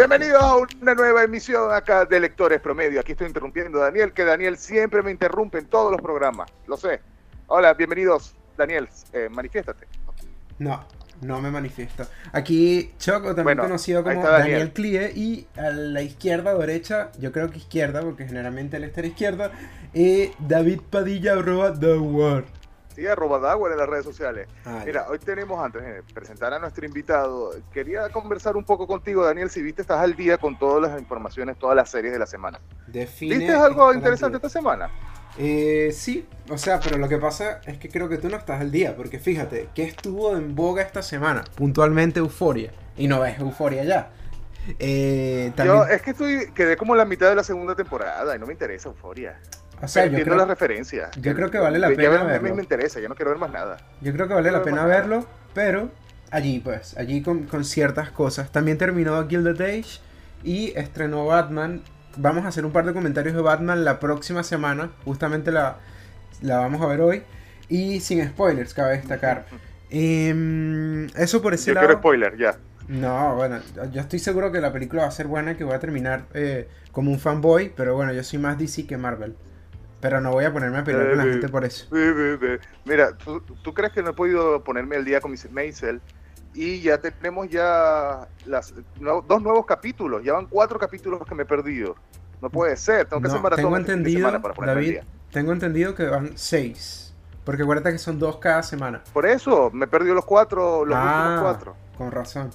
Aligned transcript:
Bienvenidos 0.00 0.42
a 0.42 0.56
una 0.56 0.94
nueva 0.94 1.24
emisión 1.24 1.74
acá 1.74 2.06
de 2.06 2.18
Lectores 2.18 2.58
Promedio. 2.62 3.00
Aquí 3.00 3.12
estoy 3.12 3.26
interrumpiendo 3.26 3.82
a 3.82 3.84
Daniel, 3.84 4.14
que 4.14 4.24
Daniel 4.24 4.56
siempre 4.56 5.02
me 5.02 5.10
interrumpe 5.10 5.58
en 5.58 5.66
todos 5.66 5.92
los 5.92 6.00
programas. 6.00 6.50
Lo 6.66 6.78
sé. 6.78 7.02
Hola, 7.48 7.74
bienvenidos. 7.74 8.34
Daniel, 8.56 8.88
eh, 9.12 9.28
manifiéstate. 9.30 9.86
No, 10.58 10.86
no 11.20 11.42
me 11.42 11.50
manifiesto. 11.50 12.06
Aquí 12.32 12.94
Choco, 12.98 13.34
también 13.34 13.58
conocido 13.58 14.02
como 14.02 14.22
Daniel. 14.22 14.72
Clie, 14.72 15.12
y 15.14 15.46
a 15.54 15.68
la 15.68 16.00
izquierda 16.00 16.56
o 16.56 16.58
derecha, 16.60 17.12
yo 17.18 17.30
creo 17.30 17.50
que 17.50 17.58
izquierda, 17.58 18.00
porque 18.00 18.24
generalmente 18.24 18.78
él 18.78 18.84
está 18.84 19.00
a 19.00 19.02
la 19.02 19.08
izquierda, 19.08 19.52
eh, 19.92 20.32
David 20.38 20.80
Padilla, 20.88 21.34
arroba 21.34 21.78
The 21.78 21.98
Word. 21.98 22.46
Sí, 23.00 23.06
arroba 23.06 23.38
Dawar 23.38 23.72
en 23.72 23.78
las 23.78 23.88
redes 23.88 24.04
sociales. 24.04 24.46
Ah, 24.66 24.82
Mira, 24.84 25.06
hoy 25.08 25.18
tenemos, 25.18 25.58
antes 25.58 25.82
de 25.82 26.02
presentar 26.02 26.52
a 26.52 26.58
nuestro 26.58 26.84
invitado, 26.84 27.54
quería 27.72 28.10
conversar 28.10 28.58
un 28.58 28.64
poco 28.64 28.86
contigo, 28.86 29.24
Daniel, 29.24 29.48
si 29.48 29.62
viste, 29.62 29.80
estás 29.80 30.00
al 30.00 30.14
día 30.14 30.36
con 30.36 30.58
todas 30.58 30.82
las 30.82 31.00
informaciones, 31.00 31.58
todas 31.58 31.74
las 31.74 31.88
series 31.88 32.12
de 32.12 32.18
la 32.18 32.26
semana. 32.26 32.60
¿Viste 32.88 33.54
algo 33.54 33.94
interesante 33.94 34.36
esta 34.36 34.50
semana? 34.50 34.90
Eh, 35.38 35.92
sí, 35.94 36.28
o 36.50 36.58
sea, 36.58 36.78
pero 36.78 36.98
lo 36.98 37.08
que 37.08 37.16
pasa 37.16 37.62
es 37.64 37.78
que 37.78 37.88
creo 37.88 38.06
que 38.06 38.18
tú 38.18 38.28
no 38.28 38.36
estás 38.36 38.60
al 38.60 38.70
día, 38.70 38.94
porque 38.94 39.18
fíjate, 39.18 39.70
¿qué 39.74 39.84
estuvo 39.84 40.36
en 40.36 40.54
boga 40.54 40.82
esta 40.82 41.00
semana? 41.00 41.44
Puntualmente 41.54 42.18
Euforia, 42.18 42.70
y 42.98 43.08
no 43.08 43.20
ves 43.20 43.38
Euforia 43.38 43.82
ya. 43.82 44.10
Eh, 44.78 45.54
Yo 45.56 45.86
es 45.86 46.02
que 46.02 46.10
estoy, 46.10 46.52
quedé 46.52 46.76
como 46.76 46.92
en 46.92 46.98
la 46.98 47.06
mitad 47.06 47.30
de 47.30 47.34
la 47.34 47.44
segunda 47.44 47.74
temporada 47.74 48.36
y 48.36 48.38
no 48.38 48.44
me 48.44 48.52
interesa 48.52 48.90
Euforia. 48.90 49.40
O 49.82 49.88
sea, 49.88 50.06
yo 50.06 50.22
creo, 50.22 50.36
la 50.36 50.44
referencia. 50.44 51.10
Yo 51.20 51.34
creo 51.34 51.50
que 51.50 51.58
vale 51.58 51.78
la 51.78 51.88
pena 51.88 52.22
verlo. 52.22 52.54
me 52.54 52.62
interesa, 52.62 53.00
ya 53.00 53.08
no 53.08 53.14
quiero 53.14 53.30
ver 53.30 53.40
más 53.40 53.50
nada. 53.50 53.78
Yo 54.00 54.12
creo 54.12 54.28
que 54.28 54.34
vale 54.34 54.50
la 54.50 54.62
pena 54.62 54.84
verlo, 54.84 55.26
pero 55.54 55.90
allí 56.30 56.60
pues, 56.60 56.96
allí 56.96 57.22
con, 57.22 57.44
con, 57.44 57.64
ciertas 57.64 58.10
cosas. 58.10 58.52
También 58.52 58.78
terminó 58.78 59.26
Gilded 59.26 59.60
Age 59.60 60.00
y 60.44 60.72
estrenó 60.76 61.26
Batman. 61.26 61.82
Vamos 62.16 62.44
a 62.44 62.48
hacer 62.48 62.64
un 62.64 62.72
par 62.72 62.84
de 62.84 62.92
comentarios 62.92 63.34
de 63.34 63.40
Batman 63.40 63.84
la 63.84 64.00
próxima 64.00 64.42
semana, 64.42 64.90
justamente 65.04 65.50
la, 65.52 65.78
la 66.42 66.58
vamos 66.58 66.82
a 66.82 66.86
ver 66.86 67.00
hoy. 67.00 67.22
Y 67.68 68.00
sin 68.00 68.26
spoilers, 68.28 68.74
cabe 68.74 68.96
destacar. 68.96 69.46
Em, 69.92 71.06
eso 71.16 71.42
por 71.42 71.52
ese 71.52 71.66
yo 71.66 71.74
lado. 71.74 71.88
quiero 71.88 71.98
spoiler, 71.98 72.38
ya. 72.38 72.56
No, 72.86 73.34
bueno, 73.34 73.58
yo 73.92 74.00
estoy 74.00 74.20
seguro 74.20 74.52
que 74.52 74.60
la 74.60 74.72
película 74.72 75.02
va 75.02 75.08
a 75.08 75.10
ser 75.10 75.26
buena, 75.26 75.56
que 75.56 75.64
voy 75.64 75.74
a 75.74 75.80
terminar 75.80 76.26
eh, 76.34 76.68
como 76.92 77.10
un 77.10 77.18
fanboy, 77.18 77.72
pero 77.76 77.96
bueno, 77.96 78.12
yo 78.12 78.22
soy 78.22 78.38
más 78.38 78.56
DC 78.56 78.86
que 78.86 78.96
Marvel. 78.96 79.34
Pero 80.00 80.20
no 80.20 80.30
voy 80.32 80.44
a 80.44 80.52
ponerme 80.52 80.78
a 80.78 80.84
pelear 80.84 81.10
con 81.10 81.18
la 81.18 81.24
gente 81.24 81.48
por 81.48 81.64
eso. 81.64 81.86
Mira, 82.84 83.16
¿tú, 83.16 83.74
crees 83.74 83.92
que 83.92 84.02
no 84.02 84.10
he 84.10 84.12
podido 84.14 84.64
ponerme 84.64 84.96
al 84.96 85.04
día 85.04 85.20
con 85.20 85.30
Mrs. 85.30 85.52
Maisel? 85.52 86.00
Y 86.54 86.80
ya 86.80 86.98
tenemos 86.98 87.48
ya 87.48 88.26
las, 88.46 88.74
dos 88.98 89.42
nuevos 89.42 89.66
capítulos. 89.66 90.24
Ya 90.24 90.32
van 90.32 90.46
cuatro 90.46 90.78
capítulos 90.78 91.20
que 91.28 91.34
me 91.34 91.42
he 91.42 91.46
perdido. 91.46 91.96
No 92.40 92.48
puede 92.50 92.76
ser, 92.76 93.06
tengo 93.06 93.20
que 93.20 93.28
hacer 93.28 93.40
maratón 93.40 93.64
tengo 93.64 93.76
entendido, 93.76 94.40
para 94.40 94.74
David, 94.74 95.00
Tengo 95.30 95.52
entendido 95.52 95.94
que 95.94 96.06
van 96.06 96.32
seis. 96.36 97.14
Porque 97.44 97.62
acuérdate 97.62 97.92
que 97.92 97.98
son 97.98 98.18
dos 98.18 98.38
cada 98.38 98.62
semana. 98.62 99.02
Por 99.12 99.26
eso, 99.26 99.70
me 99.72 99.84
he 99.84 99.88
perdido 99.88 100.14
los 100.14 100.24
cuatro, 100.24 100.84
los 100.84 100.96
últimos 100.96 101.14
ah, 101.14 101.38
cuatro. 101.42 101.76
Con 101.98 102.10
razón. 102.10 102.50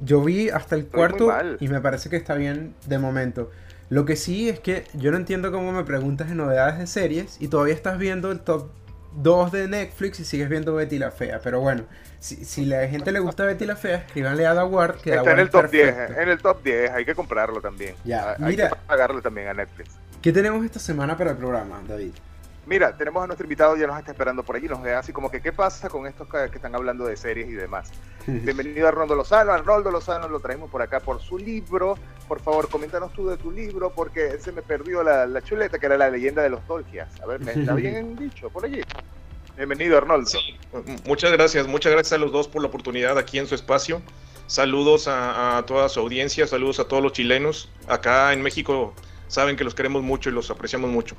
Yo 0.00 0.22
vi 0.22 0.50
hasta 0.50 0.76
el 0.76 0.86
cuarto 0.86 1.32
y 1.60 1.68
me 1.68 1.80
parece 1.80 2.10
que 2.10 2.16
está 2.16 2.34
bien 2.34 2.74
de 2.86 2.98
momento. 2.98 3.50
Lo 3.90 4.04
que 4.04 4.16
sí 4.16 4.48
es 4.48 4.60
que 4.60 4.84
yo 4.94 5.10
no 5.10 5.16
entiendo 5.16 5.52
cómo 5.52 5.72
me 5.72 5.84
preguntas 5.84 6.28
de 6.28 6.34
novedades 6.34 6.78
de 6.78 6.86
series 6.86 7.36
y 7.40 7.48
todavía 7.48 7.74
estás 7.74 7.98
viendo 7.98 8.30
el 8.30 8.40
top 8.40 8.68
2 9.16 9.52
de 9.52 9.68
Netflix 9.68 10.20
y 10.20 10.24
sigues 10.24 10.48
viendo 10.48 10.74
Betty 10.74 10.98
la 10.98 11.10
Fea. 11.10 11.40
Pero 11.42 11.60
bueno, 11.60 11.84
si, 12.18 12.44
si 12.44 12.64
la 12.64 12.88
gente 12.88 13.12
le 13.12 13.20
gusta 13.20 13.44
Betty 13.44 13.66
la 13.66 13.76
Fea, 13.76 13.98
escríbanle 13.98 14.46
a 14.46 14.54
Daward 14.54 15.00
que 15.00 15.14
Está 15.14 15.32
en 15.32 15.38
el 15.38 15.50
top 15.50 15.70
10, 15.70 15.96
en 16.18 16.28
el 16.28 16.38
top 16.38 16.62
10, 16.62 16.90
hay 16.90 17.04
que 17.04 17.14
comprarlo 17.14 17.60
también. 17.60 17.94
Ya, 18.04 18.36
hay 18.40 18.56
que 18.56 18.68
pagarle 18.86 19.20
también 19.20 19.48
a 19.48 19.54
Netflix. 19.54 19.90
¿Qué 20.22 20.32
tenemos 20.32 20.64
esta 20.64 20.78
semana 20.78 21.16
para 21.16 21.32
el 21.32 21.36
programa, 21.36 21.82
David? 21.86 22.12
Mira, 22.66 22.96
tenemos 22.96 23.22
a 23.22 23.26
nuestro 23.26 23.44
invitado, 23.44 23.76
ya 23.76 23.86
nos 23.86 23.98
está 23.98 24.12
esperando 24.12 24.42
por 24.42 24.56
allí, 24.56 24.68
nos 24.68 24.82
ve 24.82 24.94
así 24.94 25.12
como 25.12 25.30
que 25.30 25.42
qué 25.42 25.52
pasa 25.52 25.90
con 25.90 26.06
estos 26.06 26.26
que, 26.28 26.44
están 26.44 26.74
hablando 26.74 27.04
de 27.04 27.14
series 27.14 27.48
y 27.48 27.52
demás. 27.52 27.90
Bienvenido 28.26 28.86
a 28.86 28.88
Arnoldo 28.88 29.14
Lozano, 29.14 29.52
Arnoldo 29.52 29.90
Lozano 29.90 30.28
lo 30.28 30.40
traemos 30.40 30.70
por 30.70 30.80
acá 30.80 31.00
por 31.00 31.20
su 31.20 31.36
libro. 31.36 31.98
Por 32.26 32.40
favor, 32.40 32.70
coméntanos 32.70 33.12
tú 33.12 33.28
de 33.28 33.36
tu 33.36 33.52
libro 33.52 33.90
porque 33.90 34.38
se 34.38 34.50
me 34.50 34.62
perdió 34.62 35.02
la, 35.02 35.42
chuleta 35.42 35.78
que 35.78 35.84
era 35.84 35.98
la 35.98 36.08
leyenda 36.08 36.42
de 36.42 36.48
los 36.48 36.66
Dolgias. 36.66 37.20
A 37.20 37.26
ver, 37.26 37.40
¿me 37.40 37.52
está 37.52 37.74
bien 37.74 38.16
dicho 38.16 38.48
por 38.48 38.64
allí? 38.64 38.80
Bienvenido, 39.58 39.98
Arnoldo. 39.98 40.30
muchas 41.04 41.32
gracias, 41.32 41.66
muchas 41.66 41.92
gracias 41.92 42.14
a 42.14 42.18
los 42.18 42.32
dos 42.32 42.48
por 42.48 42.62
la 42.62 42.68
oportunidad 42.68 43.18
aquí 43.18 43.38
en 43.38 43.46
su 43.46 43.54
espacio. 43.54 44.00
Saludos 44.46 45.06
a, 45.06 45.58
a 45.58 45.66
toda 45.66 45.90
su 45.90 46.00
audiencia, 46.00 46.46
saludos 46.46 46.80
a 46.80 46.88
todos 46.88 47.02
los 47.02 47.12
chilenos. 47.12 47.70
Acá 47.88 48.32
en 48.32 48.40
México 48.40 48.94
saben 49.28 49.56
que 49.56 49.64
los 49.64 49.74
queremos 49.74 50.02
mucho 50.02 50.30
y 50.30 50.32
los 50.32 50.50
apreciamos 50.50 50.90
mucho. 50.90 51.14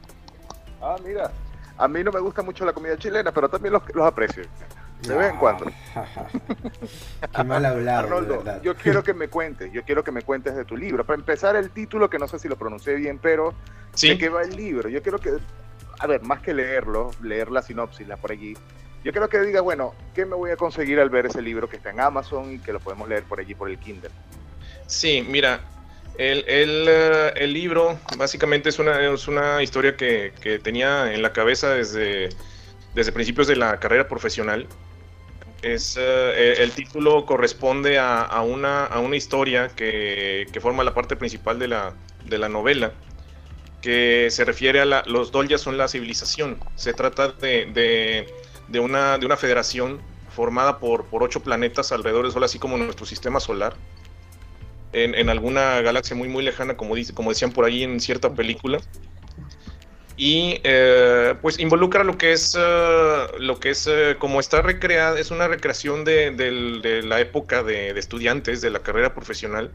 Ah, 0.87 0.97
mira, 1.03 1.31
a 1.79 1.87
mí 1.87 2.03
no 2.03 2.11
me 2.11 2.19
gusta 2.19 2.43
mucho 2.43 2.63
la 2.63 2.71
comida 2.71 2.95
chilena, 2.95 3.31
pero 3.31 3.49
también 3.49 3.73
los, 3.73 3.81
los 3.95 4.05
aprecio. 4.05 4.43
De 5.01 5.15
vez 5.15 5.31
en 5.31 5.39
cuando. 5.39 5.65
Qué 7.35 7.43
mal 7.43 7.65
hablado. 7.65 7.99
Arnoldo, 7.99 8.61
yo 8.61 8.75
quiero 8.75 9.03
que 9.03 9.15
me 9.15 9.27
cuentes, 9.27 9.73
yo 9.73 9.83
quiero 9.83 10.03
que 10.03 10.11
me 10.11 10.21
cuentes 10.21 10.55
de 10.55 10.63
tu 10.63 10.77
libro. 10.77 11.03
Para 11.03 11.17
empezar, 11.17 11.55
el 11.55 11.71
título, 11.71 12.07
que 12.07 12.19
no 12.19 12.27
sé 12.27 12.37
si 12.37 12.47
lo 12.47 12.55
pronuncié 12.55 12.93
bien, 12.95 13.17
pero 13.17 13.55
¿de 13.99 14.15
qué 14.19 14.29
va 14.29 14.43
el 14.43 14.55
libro? 14.55 14.87
Yo 14.87 15.01
quiero 15.01 15.17
que, 15.17 15.31
a 15.97 16.05
ver, 16.05 16.21
más 16.21 16.41
que 16.41 16.53
leerlo, 16.53 17.09
leer 17.23 17.49
la 17.49 17.63
sinopsis, 17.63 18.07
la 18.07 18.17
por 18.17 18.31
allí, 18.31 18.55
yo 19.03 19.11
quiero 19.11 19.27
que 19.27 19.39
diga, 19.41 19.61
bueno, 19.61 19.95
¿qué 20.13 20.25
me 20.25 20.35
voy 20.35 20.51
a 20.51 20.57
conseguir 20.57 20.99
al 20.99 21.09
ver 21.09 21.25
ese 21.25 21.41
libro 21.41 21.67
que 21.67 21.77
está 21.77 21.89
en 21.89 21.99
Amazon 21.99 22.53
y 22.53 22.59
que 22.59 22.73
lo 22.73 22.79
podemos 22.79 23.09
leer 23.09 23.23
por 23.23 23.39
allí 23.39 23.55
por 23.55 23.69
el 23.69 23.79
Kindle? 23.79 24.11
Sí, 24.85 25.25
mira, 25.27 25.61
el, 26.17 26.45
eh, 26.47 27.33
el, 27.35 27.53
libro 27.53 27.99
básicamente 28.17 28.69
es 28.69 28.79
una, 28.79 29.13
es 29.13 29.27
una 29.27 29.61
historia 29.61 29.95
que, 29.95 30.33
que, 30.41 30.59
tenía 30.59 31.13
en 31.13 31.21
la 31.21 31.33
cabeza 31.33 31.69
desde, 31.69 32.29
desde 32.93 33.11
principios 33.11 33.47
de 33.47 33.55
la 33.55 33.79
carrera 33.79 34.07
profesional. 34.07 34.67
Es, 35.61 35.97
eh, 35.99 36.55
el 36.59 36.71
título 36.71 37.25
corresponde 37.25 37.97
a, 37.97 38.21
a, 38.21 38.41
una, 38.41 38.85
a 38.85 38.99
una 38.99 39.15
historia 39.15 39.69
que, 39.69 40.47
que, 40.51 40.61
forma 40.61 40.83
la 40.83 40.93
parte 40.93 41.15
principal 41.15 41.59
de 41.59 41.67
la, 41.67 41.93
de 42.25 42.37
la 42.37 42.49
novela, 42.49 42.93
que 43.81 44.27
se 44.29 44.45
refiere 44.45 44.79
a 44.81 44.85
la, 44.85 45.03
los 45.07 45.31
Dolyas 45.31 45.61
son 45.61 45.77
la 45.77 45.87
civilización. 45.87 46.59
Se 46.75 46.93
trata 46.93 47.29
de, 47.29 47.65
de, 47.65 48.33
de, 48.67 48.79
una, 48.79 49.17
de 49.17 49.25
una 49.25 49.37
federación 49.37 50.01
formada 50.29 50.79
por, 50.79 51.05
por 51.05 51.23
ocho 51.23 51.41
planetas 51.41 51.91
alrededor 51.91 52.23
del 52.23 52.31
Sol, 52.31 52.43
así 52.43 52.59
como 52.59 52.77
nuestro 52.77 53.05
sistema 53.05 53.39
solar 53.39 53.75
en, 54.95 55.29
alguna 55.29 55.81
galaxia 55.81 56.15
muy 56.15 56.29
muy 56.29 56.43
lejana, 56.43 56.77
como, 56.77 56.95
dice, 56.95 57.13
como 57.13 57.29
decían 57.29 57.51
por 57.51 57.65
ahí 57.65 57.83
en 57.83 57.99
cierta 57.99 58.33
película. 58.33 58.79
Y 60.17 60.61
eh, 60.63 61.35
pues 61.41 61.59
involucra 61.59 62.05
lo 62.05 62.17
que 62.17 62.31
es, 62.31 62.55
eh, 62.57 63.27
lo 63.39 63.59
que 63.59 63.71
es 63.71 63.85
eh, 63.87 64.15
como 64.17 64.39
está 64.39 64.61
recreada, 64.61 65.19
es 65.19 65.29
una 65.29 65.49
recreación 65.49 66.05
de, 66.05 67.01
la 67.03 67.19
época 67.19 67.63
de, 67.63 67.89
estudiantes 67.99 68.61
de 68.61 68.69
la 68.69 68.79
carrera 68.79 69.13
profesional. 69.13 69.71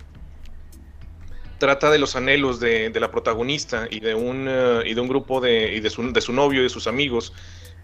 Trata 1.58 1.90
de 1.90 1.98
los 1.98 2.16
anhelos 2.16 2.58
de, 2.58 2.90
la 2.98 3.10
protagonista 3.10 3.86
y 3.90 4.00
de 4.00 4.14
un, 4.14 4.48
y 4.86 4.94
de 4.94 5.00
un 5.00 5.08
grupo 5.08 5.42
de, 5.42 5.74
y 5.74 5.80
de, 5.80 5.90
su, 5.90 6.10
de 6.10 6.20
su 6.22 6.32
novio 6.32 6.60
y 6.60 6.62
de 6.62 6.70
sus 6.70 6.86
amigos 6.86 7.34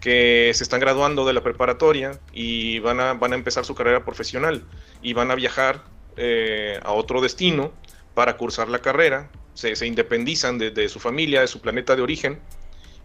que 0.01 0.51
se 0.55 0.63
están 0.63 0.79
graduando 0.79 1.25
de 1.25 1.33
la 1.33 1.41
preparatoria 1.41 2.19
y 2.33 2.79
van 2.79 2.99
a, 2.99 3.13
van 3.13 3.33
a 3.33 3.35
empezar 3.35 3.65
su 3.65 3.75
carrera 3.75 4.03
profesional 4.03 4.63
y 5.03 5.13
van 5.13 5.29
a 5.29 5.35
viajar 5.35 5.83
eh, 6.17 6.79
a 6.83 6.91
otro 6.93 7.21
destino 7.21 7.71
para 8.13 8.37
cursar 8.37 8.67
la 8.69 8.79
carrera, 8.79 9.29
se, 9.53 9.85
independizan 9.85 10.57
de, 10.57 10.89
su 10.89 10.99
familia, 10.99 11.41
de 11.41 11.47
su 11.47 11.61
planeta 11.61 11.95
de 11.95 12.01
origen, 12.01 12.39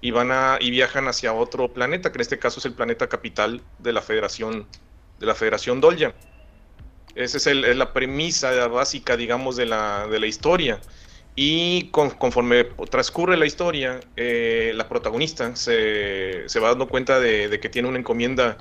y 0.01 0.11
van 0.11 0.33
a, 0.33 0.57
y 0.61 0.71
viajan 0.71 1.07
hacia 1.09 1.33
otro 1.33 1.73
planeta, 1.73 2.11
que 2.11 2.17
en 2.17 2.23
este 2.23 2.39
caso 2.39 2.61
es 2.61 2.67
el 2.67 2.73
planeta 2.73 3.09
capital 3.09 3.63
de 3.79 3.93
la 3.93 4.03
Federación, 4.03 4.67
de 5.21 5.27
la 5.27 5.35
Federación 5.35 5.81
Dolja. 5.81 6.15
Esa 7.15 7.51
es, 7.51 7.77
la 7.77 7.93
premisa 7.93 8.67
básica, 8.69 9.17
digamos, 9.17 9.57
de 9.57 9.67
la, 9.67 10.07
de 10.09 10.19
la 10.19 10.27
historia. 10.27 10.81
Y 11.37 11.91
conforme 11.91 12.65
transcurre 12.91 13.37
la 13.37 13.47
historia, 13.47 14.01
eh, 14.17 14.73
la 14.75 14.89
protagonista 14.89 15.55
se, 15.57 16.49
se, 16.49 16.61
va 16.61 16.69
dando 16.71 16.89
cuenta 16.89 17.21
de, 17.21 17.59
que 17.61 17.69
tiene 17.69 17.89
una 17.89 17.99
encomienda, 17.99 18.59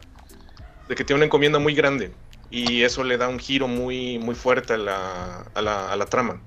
de 0.88 0.96
que 0.96 1.04
tiene 1.04 1.18
una 1.18 1.26
encomienda 1.26 1.60
muy 1.60 1.74
grande 1.74 2.12
y 2.52 2.84
eso 2.84 3.04
le 3.04 3.18
da 3.18 3.28
un 3.28 3.40
giro 3.40 3.68
muy, 3.68 4.20
muy 4.20 4.36
fuerte 4.36 4.74
a 4.74 4.78
la, 4.78 5.46
a 5.54 5.62
la, 5.62 5.92
a 5.92 5.96
la 5.96 6.06
trama. 6.06 6.42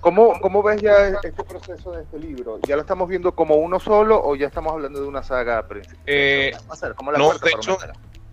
¿Cómo, 0.00 0.40
¿Cómo, 0.40 0.62
ves 0.62 0.80
ya 0.80 1.08
este 1.08 1.32
proceso 1.32 1.92
de 1.92 2.02
este 2.02 2.18
libro? 2.18 2.58
¿Ya 2.66 2.76
lo 2.76 2.82
estamos 2.82 3.08
viendo 3.08 3.34
como 3.34 3.56
uno 3.56 3.78
solo 3.78 4.20
o 4.22 4.36
ya 4.36 4.46
estamos 4.46 4.72
hablando 4.72 5.00
de 5.00 5.08
una 5.08 5.22
saga 5.22 5.66
eh, 6.06 6.52
no, 7.16 7.32
de 7.36 7.50
hecho, 7.50 7.78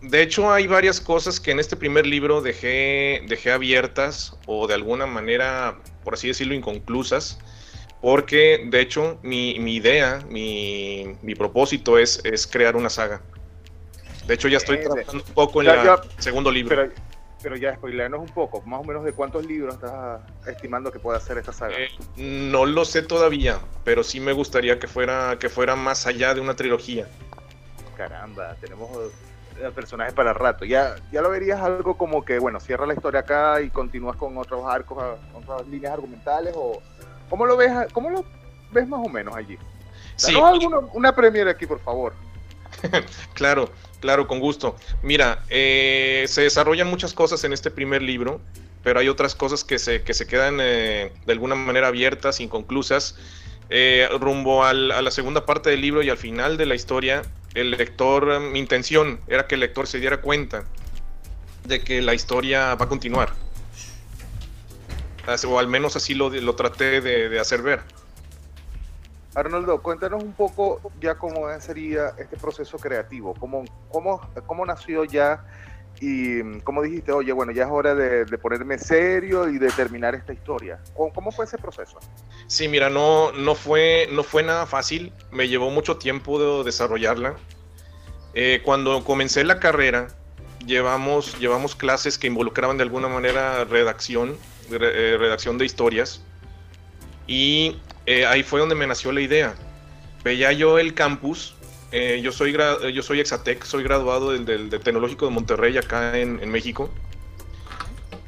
de 0.01 0.21
hecho, 0.21 0.51
hay 0.51 0.67
varias 0.67 1.01
cosas 1.01 1.39
que 1.39 1.51
en 1.51 1.59
este 1.59 1.75
primer 1.75 2.05
libro 2.05 2.41
dejé, 2.41 3.23
dejé 3.27 3.51
abiertas 3.51 4.37
o 4.45 4.67
de 4.67 4.75
alguna 4.75 5.07
manera, 5.07 5.79
por 6.03 6.13
así 6.13 6.27
decirlo, 6.27 6.53
inconclusas, 6.53 7.39
porque 8.01 8.67
de 8.69 8.81
hecho 8.81 9.17
mi, 9.23 9.57
mi 9.59 9.75
idea, 9.75 10.19
mi, 10.29 11.17
mi 11.23 11.33
propósito 11.33 11.97
es, 11.97 12.21
es 12.23 12.45
crear 12.45 12.75
una 12.75 12.89
saga. 12.89 13.21
De 14.27 14.33
hecho, 14.33 14.47
ya 14.47 14.57
estoy 14.57 14.81
trabajando 14.81 15.23
un 15.25 15.33
poco 15.33 15.61
en 15.61 15.69
el 15.69 15.89
segundo 16.17 16.51
libro. 16.51 16.89
Pero 17.41 17.57
ya 17.57 17.75
spoilernos 17.75 18.21
un 18.21 18.29
poco, 18.29 18.61
más 18.63 18.79
o 18.79 18.83
menos 18.83 19.03
de 19.03 19.13
cuántos 19.13 19.45
libros 19.45 19.75
estás 19.75 20.21
estimando 20.47 20.91
que 20.91 20.97
pueda 20.97 21.19
ser 21.19 21.37
esta 21.37 21.53
saga. 21.53 21.75
Eh, 21.77 21.89
no 22.17 22.65
lo 22.65 22.85
sé 22.85 23.03
todavía, 23.03 23.59
pero 23.83 24.03
sí 24.03 24.19
me 24.19 24.33
gustaría 24.33 24.79
que 24.79 24.87
fuera, 24.87 25.37
que 25.39 25.47
fuera 25.47 25.75
más 25.75 26.07
allá 26.07 26.33
de 26.33 26.41
una 26.41 26.55
trilogía. 26.55 27.07
Caramba, 27.95 28.55
tenemos 28.55 28.89
eh, 29.61 29.69
personajes 29.75 30.13
para 30.13 30.33
rato. 30.33 30.65
Ya, 30.65 30.95
ya 31.11 31.21
lo 31.21 31.29
verías 31.29 31.61
algo 31.61 31.95
como 31.95 32.25
que, 32.25 32.39
bueno, 32.39 32.59
cierra 32.59 32.87
la 32.87 32.95
historia 32.95 33.19
acá 33.19 33.61
y 33.61 33.69
continúas 33.69 34.15
con 34.15 34.35
otros 34.39 34.65
arcos, 34.65 35.19
otras 35.35 35.67
líneas 35.67 35.93
argumentales, 35.93 36.55
o 36.57 36.81
¿cómo 37.29 37.45
lo 37.45 37.55
ves, 37.57 37.71
cómo 37.93 38.09
lo 38.09 38.25
ves 38.71 38.87
más 38.87 39.05
o 39.05 39.09
menos 39.09 39.35
allí? 39.35 39.59
Danos 40.17 40.59
sí. 40.59 40.67
una 40.93 41.13
premiere 41.13 41.51
aquí, 41.51 41.67
por 41.67 41.79
favor. 41.79 42.13
claro, 43.33 43.69
claro, 44.05 44.27
con 44.27 44.39
gusto. 44.39 44.75
Mira, 45.01 45.43
eh, 45.49 46.25
se 46.27 46.41
desarrollan 46.41 46.87
muchas 46.87 47.15
cosas 47.15 47.43
en 47.43 47.53
este 47.53 47.71
primer 47.71 48.03
libro, 48.03 48.39
pero 48.83 48.99
hay 48.99 49.09
otras 49.09 49.33
cosas 49.33 49.63
que 49.63 49.79
se, 49.79 50.03
que 50.03 50.13
se 50.13 50.27
quedan 50.27 50.59
eh, 50.61 51.11
de 51.25 51.33
alguna 51.33 51.55
manera 51.55 51.87
abiertas, 51.87 52.39
inconclusas. 52.39 53.17
Eh, 53.71 54.07
rumbo 54.19 54.63
a 54.63 54.73
la 54.73 55.09
segunda 55.09 55.43
parte 55.47 55.71
del 55.71 55.81
libro 55.81 56.03
y 56.03 56.11
al 56.11 56.17
final 56.17 56.55
de 56.55 56.67
la 56.67 56.75
historia, 56.75 57.23
el 57.55 57.71
lector, 57.71 58.39
mi 58.41 58.59
intención 58.59 59.19
era 59.27 59.47
que 59.47 59.55
el 59.55 59.61
lector 59.61 59.87
se 59.87 59.99
diera 59.99 60.21
cuenta 60.21 60.65
de 61.63 61.83
que 61.83 62.03
la 62.03 62.13
historia 62.13 62.75
va 62.75 62.85
a 62.85 62.87
continuar. 62.87 63.33
O 65.47 65.57
al 65.57 65.67
menos 65.67 65.95
así 65.95 66.13
lo, 66.13 66.29
lo 66.29 66.53
traté 66.53 67.01
de 67.01 67.39
hacer 67.39 67.63
ver. 67.63 67.81
Arnoldo, 69.35 69.81
cuéntanos 69.81 70.23
un 70.23 70.33
poco 70.33 70.79
ya 71.01 71.15
cómo 71.15 71.47
sería 71.59 72.13
este 72.17 72.37
proceso 72.37 72.77
creativo, 72.77 73.33
cómo, 73.37 73.65
cómo, 73.89 74.21
cómo 74.47 74.65
nació 74.65 75.03
ya 75.03 75.45
y 75.99 76.41
cómo 76.61 76.81
dijiste, 76.81 77.11
oye, 77.11 77.33
bueno, 77.33 77.51
ya 77.51 77.63
es 77.63 77.69
hora 77.69 77.95
de, 77.95 78.25
ponerme 78.37 78.77
serio 78.77 79.49
y 79.49 79.57
de 79.57 79.69
terminar 79.71 80.15
esta 80.15 80.31
historia. 80.31 80.79
¿Cómo, 80.95 81.31
fue 81.31 81.45
ese 81.45 81.57
proceso? 81.57 81.99
Sí, 82.47 82.69
mira, 82.69 82.89
no, 82.89 83.33
no, 83.33 83.55
fue, 83.55 84.07
no 84.11 84.23
fue 84.23 84.41
nada 84.41 84.65
fácil, 84.65 85.11
me 85.31 85.49
llevó 85.49 85.69
mucho 85.69 85.97
tiempo 85.97 86.39
de 86.39 86.63
desarrollarla. 86.63 87.35
Eh, 88.33 88.61
cuando 88.63 89.03
comencé 89.03 89.43
la 89.43 89.59
carrera, 89.59 90.07
llevamos, 90.65 91.37
llevamos 91.39 91.75
clases 91.75 92.17
que 92.17 92.27
involucraban 92.27 92.77
de 92.77 92.83
alguna 92.83 93.09
manera 93.09 93.65
redacción, 93.65 94.37
eh, 94.71 95.17
redacción 95.19 95.57
de 95.57 95.65
historias. 95.65 96.21
Y 97.27 97.77
eh, 98.05 98.25
ahí 98.25 98.43
fue 98.43 98.59
donde 98.59 98.75
me 98.75 98.87
nació 98.87 99.11
la 99.11 99.21
idea. 99.21 99.55
Veía 100.23 100.51
yo 100.51 100.79
el 100.79 100.93
campus, 100.93 101.55
eh, 101.91 102.19
yo, 102.23 102.31
soy 102.31 102.55
yo 102.93 103.03
soy 103.03 103.19
Exatec, 103.19 103.63
soy 103.63 103.83
graduado 103.83 104.31
del, 104.31 104.69
Tecnológico 104.69 105.25
de 105.25 105.31
Monterrey 105.31 105.77
acá 105.77 106.17
en, 106.17 106.49
México. 106.49 106.89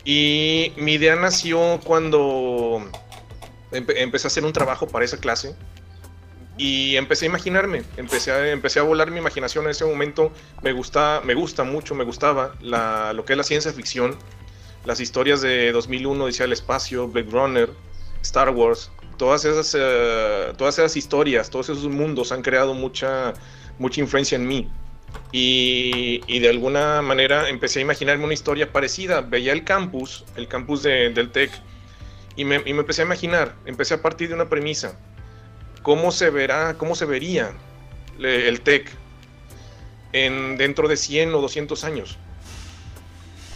Y 0.06 0.74
mi 0.78 0.94
idea 0.94 1.16
nació 1.16 1.80
cuando 1.84 2.90
empecé 3.72 4.28
a 4.28 4.30
hacer 4.30 4.46
un 4.46 4.54
trabajo 4.54 4.88
para 4.88 5.04
esa 5.04 5.18
clase 5.18 5.56
y 6.58 6.96
empecé 6.96 7.26
a 7.26 7.30
imaginarme, 7.30 7.84
empecé 7.98 8.32
a, 8.32 8.52
empecé 8.52 8.80
a 8.80 8.84
volar 8.84 9.12
mi 9.12 9.20
imaginación 9.20 9.66
en 9.66 9.72
ese 9.72 9.86
momento. 9.86 10.32
Me 10.64 10.72
gusta, 10.72 11.22
me 11.24 11.36
gusta 11.36 11.64
mucho, 11.64 11.94
me 11.94 12.04
gustaba 12.04 12.56
lo 12.62 13.26
que 13.26 13.34
es 13.34 13.38
la 13.38 13.44
ciencia 13.44 13.72
ficción, 13.72 14.18
las 14.86 15.00
historias 15.00 15.42
de 15.42 15.72
2001, 15.72 16.26
Dice 16.28 16.44
el 16.46 16.54
Espacio, 16.54 17.08
Blade 17.08 17.30
Runner, 17.30 17.70
Star 18.22 18.50
Wars, 18.50 18.92
todas 19.18 19.46
esas, 19.46 19.76
eh, 19.78 20.54
todas 20.58 20.78
esas 20.80 20.96
historias, 20.96 21.50
todos 21.50 21.70
esos 21.70 21.88
mundos 21.90 22.32
han 22.32 22.42
creado 22.42 22.74
mucha, 22.74 23.34
mucha 23.80 24.00
influencia 24.00 24.36
en 24.36 24.48
mí. 24.48 24.70
Y, 25.32 26.22
y, 26.28 26.40
de 26.40 26.50
alguna 26.50 27.02
manera 27.02 27.50
empecé 27.50 27.80
a 27.80 27.82
imaginarme 27.82 28.26
una 28.26 28.34
historia 28.34 28.72
parecida. 28.72 29.22
Veía 29.22 29.52
el 29.54 29.64
campus, 29.64 30.26
el 30.36 30.48
campus 30.48 30.84
de, 30.84 31.10
del 31.10 31.32
TEC, 31.32 31.52
y 32.36 32.46
me, 32.46 32.62
y 32.66 32.74
me, 32.74 32.82
empecé 32.82 33.02
a 33.02 33.06
imaginar, 33.06 33.56
empecé 33.66 33.96
a 33.96 34.02
partir 34.02 34.30
de 34.30 34.36
una 34.36 34.48
premisa. 34.48 34.98
¿Cómo 35.82 36.12
se 36.12 36.30
verá, 36.30 36.76
cómo 36.78 36.96
se 36.96 37.06
vería 37.06 37.52
el 38.20 38.62
TEC 38.62 38.92
en, 40.14 40.58
dentro 40.58 40.88
de 40.88 40.98
100 40.98 41.34
o 41.34 41.42
200 41.42 41.84
años? 41.84 42.18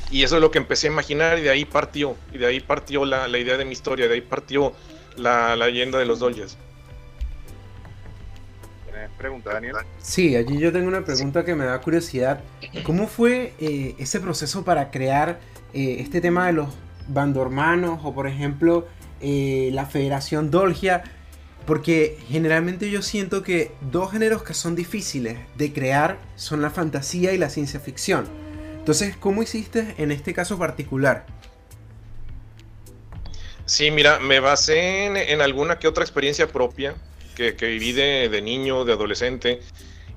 Y 0.09 0.23
eso 0.23 0.35
es 0.35 0.41
lo 0.41 0.51
que 0.51 0.57
empecé 0.57 0.87
a 0.87 0.91
imaginar 0.91 1.39
y 1.39 1.41
de 1.41 1.49
ahí 1.49 1.63
partió, 1.63 2.17
y 2.33 2.37
de 2.37 2.45
ahí 2.45 2.59
partió 2.59 3.05
la, 3.05 3.27
la 3.27 3.37
idea 3.37 3.57
de 3.57 3.63
mi 3.63 3.71
historia, 3.71 4.07
de 4.07 4.15
ahí 4.15 4.21
partió 4.21 4.73
la, 5.17 5.55
leyenda 5.55 5.99
de 5.99 6.05
los 6.05 6.19
Dodgers. 6.19 6.57
¿Tienes 8.85 9.09
pregunta, 9.17 9.53
Daniel? 9.53 9.75
Sí, 10.01 10.35
allí 10.35 10.57
yo 10.57 10.71
tengo 10.71 10.87
una 10.87 11.03
pregunta 11.03 11.45
que 11.45 11.55
me 11.55 11.65
da 11.65 11.79
curiosidad. 11.81 12.41
¿Cómo 12.83 13.07
fue 13.07 13.53
eh, 13.59 13.95
ese 13.97 14.19
proceso 14.19 14.63
para 14.63 14.91
crear 14.91 15.39
eh, 15.73 15.97
este 15.99 16.21
tema 16.21 16.47
de 16.47 16.53
los 16.53 16.69
bandormanos 17.07 17.99
o, 18.03 18.13
por 18.13 18.27
ejemplo, 18.27 18.87
eh, 19.21 19.69
la 19.73 19.85
Federación 19.85 20.51
Dolgia? 20.51 21.03
Porque 21.65 22.17
generalmente 22.27 22.89
yo 22.89 23.01
siento 23.01 23.43
que 23.43 23.71
dos 23.91 24.11
géneros 24.11 24.43
que 24.43 24.53
son 24.53 24.75
difíciles 24.75 25.37
de 25.57 25.71
crear 25.71 26.17
son 26.35 26.61
la 26.61 26.71
fantasía 26.71 27.33
y 27.33 27.37
la 27.37 27.49
ciencia 27.49 27.79
ficción. 27.79 28.25
Entonces, 28.79 29.15
¿cómo 29.15 29.43
hiciste 29.43 29.93
en 29.99 30.11
este 30.11 30.33
caso 30.33 30.57
particular? 30.57 31.27
Sí, 33.71 33.89
mira, 33.89 34.19
me 34.19 34.41
basé 34.41 35.05
en, 35.05 35.39
alguna 35.39 35.79
que 35.79 35.87
otra 35.87 36.03
experiencia 36.03 36.45
propia 36.45 36.93
que, 37.35 37.53
viví 37.53 37.93
de, 37.93 38.41
niño, 38.41 38.83
de 38.83 38.91
adolescente, 38.91 39.61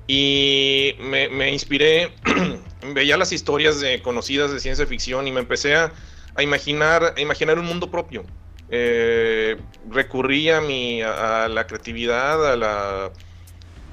y 0.07 0.93
me, 0.99 1.53
inspiré, 1.53 2.11
veía 2.93 3.15
las 3.15 3.31
historias 3.31 3.79
de, 3.79 4.01
conocidas 4.01 4.51
de 4.51 4.59
ciencia 4.59 4.85
ficción 4.85 5.25
y 5.25 5.31
me 5.31 5.39
empecé 5.39 5.73
a, 5.73 5.93
imaginar, 6.41 7.13
a 7.15 7.21
imaginar 7.21 7.57
un 7.57 7.65
mundo 7.65 7.89
propio. 7.89 8.25
Eh, 8.67 9.55
recurrí 9.89 10.49
a, 10.49 10.59
mi, 10.59 11.01
a, 11.01 11.47
la 11.47 11.65
creatividad, 11.65 12.51
a 12.51 12.57
la... 12.57 13.11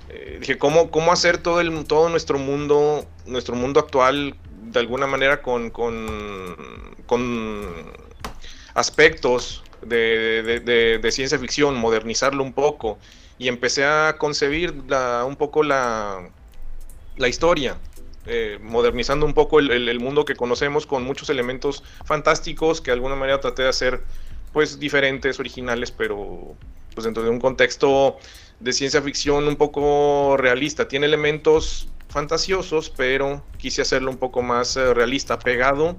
Eh, 0.09 0.38
dije, 0.41 0.59
¿cómo, 0.59 0.91
¿cómo 0.91 1.12
hacer 1.12 1.38
todo, 1.38 1.61
el, 1.61 1.85
todo 1.85 2.09
nuestro 2.09 2.37
mundo, 2.37 3.06
nuestro 3.26 3.55
mundo 3.55 3.79
actual 3.79 4.35
de 4.61 4.81
alguna 4.81 5.06
manera 5.06 5.41
con, 5.41 5.70
con 5.70 6.06
aspectos 8.75 9.63
de, 9.83 11.09
ciencia 11.11 11.39
ficción, 11.39 11.77
modernizarlo 11.77 12.43
un 12.43 12.53
poco 12.53 12.99
y 13.39 13.49
empecé 13.49 13.85
a 13.85 14.17
concebir 14.19 14.73
un 15.27 15.37
poco 15.37 15.63
la, 15.63 16.31
la 17.17 17.29
historia, 17.29 17.79
eh, 18.27 18.59
modernizando 18.63 19.27
un 19.27 19.35
poco 19.35 19.59
el, 19.59 20.01
mundo 20.01 20.25
que 20.25 20.37
conocemos 20.37 20.87
con 20.87 21.03
muchos 21.03 21.29
elementos 21.29 21.83
fantásticos 22.05 22.81
que 22.81 22.91
de 22.91 22.95
alguna 22.95 23.17
manera 23.17 23.41
traté 23.41 23.62
de 23.62 23.69
hacer 23.69 24.02
pues 24.52 24.79
diferentes, 24.79 25.41
originales, 25.41 25.91
pero 25.91 26.55
pues 26.95 27.05
dentro 27.05 27.23
de 27.23 27.31
un 27.31 27.41
contexto 27.41 28.19
de 28.61 28.73
ciencia 28.73 29.02
ficción 29.02 29.49
un 29.49 29.57
poco 29.57 30.37
realista. 30.37 30.87
Tiene 30.87 31.07
elementos 31.07 31.88
fantasiosos, 32.09 32.91
pero 32.91 33.43
quise 33.57 33.83
hacerlo 33.83 34.11
un 34.11 34.19
poco 34.19 34.43
más 34.43 34.76
eh, 34.76 34.93
realista, 34.95 35.38
pegado 35.38 35.97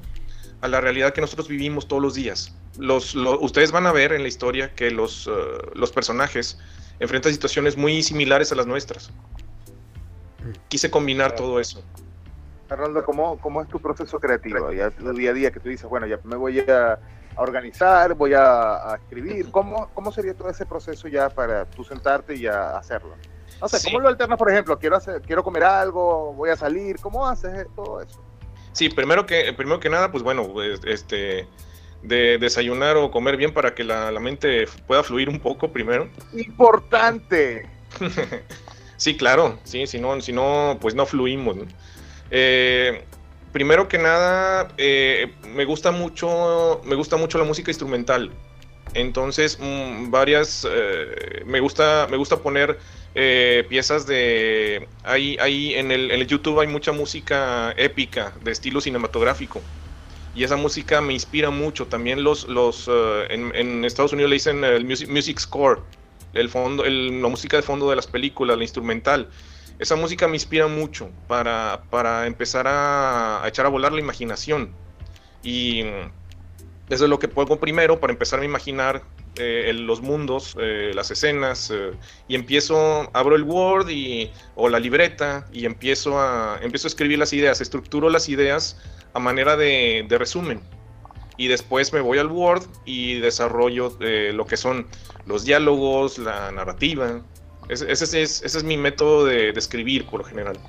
a 0.63 0.67
la 0.67 0.81
realidad 0.81 1.13
que 1.13 1.21
nosotros 1.21 1.47
vivimos 1.47 1.87
todos 1.87 2.01
los 2.01 2.15
días 2.15 2.55
los, 2.77 3.15
ustedes 3.15 3.71
van 3.71 3.85
a 3.85 3.91
ver 3.91 4.13
en 4.13 4.21
la 4.21 4.27
historia 4.27 4.73
que 4.73 4.91
los, 4.91 5.27
eh, 5.27 5.31
los 5.73 5.91
personajes 5.91 6.59
enfrentan 6.99 7.31
situaciones 7.31 7.77
muy 7.77 8.01
similares 8.03 8.51
a 8.51 8.55
las 8.55 8.65
nuestras. 8.65 9.11
Quise 10.67 10.89
combinar 10.89 11.35
todo 11.35 11.59
eso. 11.59 11.83
Arnoldo, 12.69 13.05
¿cómo, 13.05 13.37
¿cómo 13.39 13.61
es 13.61 13.67
tu 13.67 13.79
proceso 13.79 14.19
creativo? 14.19 14.71
Ya 14.71 14.89
tu 14.89 15.13
día 15.13 15.31
a 15.31 15.33
día 15.33 15.51
que 15.51 15.59
tú 15.59 15.69
dices, 15.69 15.87
bueno, 15.87 16.07
ya 16.07 16.19
me 16.23 16.35
voy 16.35 16.59
a, 16.59 16.99
organizar, 17.35 18.13
voy 18.15 18.33
a, 18.33 18.97
escribir. 19.01 19.51
¿Cómo, 19.51 19.89
¿Cómo 19.93 20.11
sería 20.11 20.33
todo 20.33 20.49
ese 20.49 20.65
proceso 20.65 21.07
ya 21.07 21.29
para 21.29 21.65
tú 21.65 21.83
sentarte 21.83 22.35
y 22.35 22.47
a 22.47 22.77
hacerlo? 22.77 23.15
No 23.61 23.67
sé, 23.67 23.79
¿cómo 23.89 23.99
lo 23.99 24.09
alternas, 24.09 24.37
por 24.37 24.51
ejemplo? 24.51 24.77
Quiero, 24.77 24.97
hacer, 24.97 25.21
quiero 25.21 25.43
comer 25.43 25.63
algo, 25.63 26.33
voy 26.33 26.49
a 26.49 26.55
salir. 26.55 26.99
¿Cómo 26.99 27.27
haces 27.27 27.67
todo 27.75 28.01
eso? 28.01 28.19
Sí, 28.73 28.89
primero 28.89 29.25
que, 29.25 29.53
primero 29.53 29.79
que 29.79 29.89
nada, 29.89 30.11
pues 30.11 30.23
bueno, 30.23 30.47
pues, 30.47 30.81
este 30.85 31.47
de 32.03 32.37
desayunar 32.37 32.97
o 32.97 33.11
comer 33.11 33.37
bien 33.37 33.53
para 33.53 33.73
que 33.73 33.83
la, 33.83 34.11
mente 34.19 34.67
pueda 34.87 35.03
fluir 35.03 35.29
un 35.29 35.39
poco 35.39 35.71
primero. 35.71 36.09
Importante. 36.33 37.67
sí, 38.97 39.15
claro, 39.15 39.57
sí, 39.63 39.87
si 39.87 39.99
no, 39.99 40.19
si 40.21 40.33
no 40.33 40.77
pues 40.81 40.95
no 40.95 41.05
fluimos. 41.05 41.57
Eh, 42.29 43.05
primero 43.51 43.87
que 43.87 43.97
nada, 43.97 44.67
eh, 44.77 45.33
me 45.47 45.65
gusta 45.65 45.91
mucho, 45.91 46.81
me 46.83 46.95
gusta 46.95 47.15
mucho 47.15 47.37
la 47.37 47.45
música 47.45 47.71
instrumental. 47.71 48.31
Entonces, 48.95 49.57
mm, 49.59 50.11
varias, 50.11 50.67
eh, 50.69 51.43
me 51.45 51.59
gusta, 51.61 52.07
me 52.11 52.17
gusta 52.17 52.37
poner 52.37 52.77
piezas 53.13 54.07
de, 54.07 54.87
ahí, 55.03 55.37
ahí 55.39 55.75
en 55.75 55.91
el, 55.91 56.11
el 56.11 56.27
YouTube 56.27 56.59
hay 56.59 56.67
mucha 56.67 56.91
música 56.91 57.73
épica 57.77 58.33
de 58.43 58.51
estilo 58.51 58.81
cinematográfico 58.81 59.61
y 60.35 60.43
esa 60.43 60.55
música 60.55 61.01
me 61.01 61.13
inspira 61.13 61.49
mucho. 61.49 61.87
También 61.87 62.23
los, 62.23 62.47
los 62.47 62.89
eh, 62.91 63.27
en, 63.29 63.85
Estados 63.85 64.13
Unidos 64.13 64.29
le 64.29 64.35
dicen 64.35 64.63
el 64.63 64.85
music, 64.85 65.39
score, 65.39 65.81
el 66.33 66.49
fondo, 66.49 66.83
la 66.83 67.27
música 67.27 67.57
de 67.57 67.63
fondo 67.63 67.89
de 67.89 67.95
las 67.95 68.07
películas, 68.07 68.57
la 68.57 68.63
instrumental. 68.63 69.29
Esa 69.79 69.95
música 69.95 70.27
me 70.27 70.35
inspira 70.35 70.67
mucho 70.67 71.09
para, 71.27 71.83
para 71.89 72.25
empezar 72.27 72.65
a, 72.67 73.43
echar 73.45 73.65
a 73.65 73.69
volar 73.69 73.91
la 73.91 73.99
imaginación. 73.99 74.71
Y 75.43 75.83
eso 76.89 77.05
es 77.05 77.09
lo 77.09 77.19
que 77.19 77.27
pongo 77.27 77.59
primero 77.59 77.99
para 77.99 78.11
empezar 78.11 78.41
a 78.41 78.45
imaginar 78.45 79.03
eh, 79.35 79.71
los 79.73 80.01
mundos, 80.01 80.55
eh, 80.59 80.91
las 80.93 81.09
escenas, 81.09 81.71
eh, 81.71 81.91
y 82.27 82.35
empiezo, 82.35 83.09
abro 83.13 83.35
el 83.35 83.43
Word 83.43 83.89
y, 83.89 84.29
o 84.55 84.69
la 84.69 84.79
libreta 84.79 85.47
y 85.51 85.65
empiezo 85.65 86.19
a, 86.19 86.59
empiezo 86.61 86.87
a 86.87 86.89
escribir 86.89 87.17
las 87.17 87.33
ideas, 87.33 87.61
estructuro 87.61 88.09
las 88.09 88.29
ideas 88.29 88.79
a 89.13 89.19
manera 89.19 89.55
de, 89.55 90.05
resumen. 90.09 90.61
Y 91.37 91.47
después 91.47 91.93
me 91.93 91.99
voy 91.99 92.19
al 92.19 92.27
Word 92.27 92.63
y 92.85 93.19
desarrollo 93.19 93.97
lo 93.99 94.45
que 94.45 94.55
son 94.55 94.85
los 95.25 95.45
diálogos, 95.45 96.19
la 96.19 96.51
narrativa. 96.51 97.21
Ese, 97.69 98.21
es, 98.21 98.63
mi 98.63 98.77
método 98.77 99.25
de, 99.25 99.51
de 99.51 99.59
escribir 99.59 100.05
por 100.05 100.19
lo 100.19 100.25
general. 100.25 100.59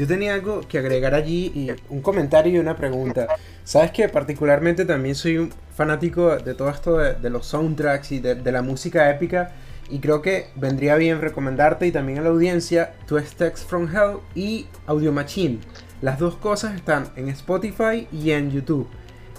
Yo 0.00 0.06
tenía 0.06 0.32
algo 0.32 0.62
que 0.66 0.78
agregar 0.78 1.12
allí 1.12 1.52
y 1.54 1.70
un 1.90 2.00
comentario 2.00 2.54
y 2.54 2.58
una 2.58 2.74
pregunta. 2.74 3.28
Sabes 3.64 3.90
que 3.90 4.08
particularmente 4.08 4.86
también 4.86 5.14
soy 5.14 5.36
un 5.36 5.52
fanático 5.76 6.38
de 6.38 6.54
todo 6.54 6.70
esto 6.70 6.96
de, 6.96 7.28
los 7.28 7.44
soundtracks 7.44 8.10
y 8.12 8.18
de, 8.18 8.50
la 8.50 8.62
música 8.62 9.10
épica. 9.10 9.52
Y 9.90 9.98
creo 9.98 10.22
que 10.22 10.46
vendría 10.56 10.96
bien 10.96 11.20
recomendarte 11.20 11.86
y 11.86 11.92
también 11.92 12.18
a 12.18 12.22
la 12.22 12.30
audiencia 12.30 12.94
Twist 13.06 13.36
Text 13.36 13.68
from 13.68 13.94
Hell 13.94 14.20
y 14.34 14.68
Audio 14.86 15.12
Machine. 15.12 15.58
Las 16.00 16.18
dos 16.18 16.34
cosas 16.36 16.76
están 16.76 17.10
en 17.16 17.28
Spotify 17.28 18.08
y 18.10 18.30
en 18.30 18.50
YouTube. 18.50 18.88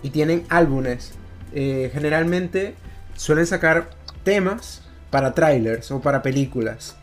Y 0.04 0.12
tienen 0.12 0.44
álbumes. 0.50 1.14
Eh, 1.56 1.90
generalmente 1.92 2.76
suelen 3.16 3.48
sacar 3.48 3.90
temas 4.24 4.84
para 5.10 5.34
trailers 5.34 5.90
o 5.90 6.02
para 6.02 6.22
películas. 6.22 7.01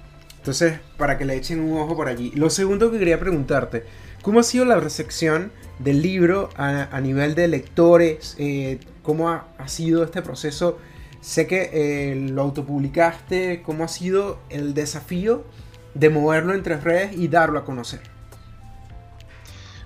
Entonces, 0.49 0.81
para 0.97 1.19
que 1.19 1.27
le 1.27 1.37
echen 1.37 1.61
un 1.61 1.79
ojo 1.79 1.95
por 1.95 2.09
allí. 2.09 2.33
Lo 2.35 2.49
segundo 2.49 2.91
que 2.91 2.99
quería 2.99 3.21
preguntarte, 3.21 3.85
¿cómo 4.23 4.41
ha 4.41 4.43
sido 4.43 4.65
la 4.65 4.81
recepción 4.81 5.53
del 5.79 6.01
libro 6.01 6.49
a, 6.57 6.99
nivel 7.03 7.35
de 7.35 7.49
lectores? 7.49 8.35
Eh, 8.39 8.81
¿Cómo 9.03 9.29
ha, 9.29 9.45
sido 9.67 10.03
este 10.03 10.23
proceso? 10.23 10.79
Sé 11.21 11.47
que 11.47 11.69
eh, 11.71 12.15
lo 12.31 12.41
autopublicaste, 12.41 13.61
¿cómo 13.61 13.85
ha 13.85 13.89
sido 13.89 14.39
el 14.49 14.73
desafío 14.73 15.45
de 15.93 16.09
moverlo 16.09 16.55
entre 16.55 16.81
redes 16.81 17.15
y 17.15 17.29
darlo 17.29 17.59
a 17.59 17.67
conocer? 17.67 18.01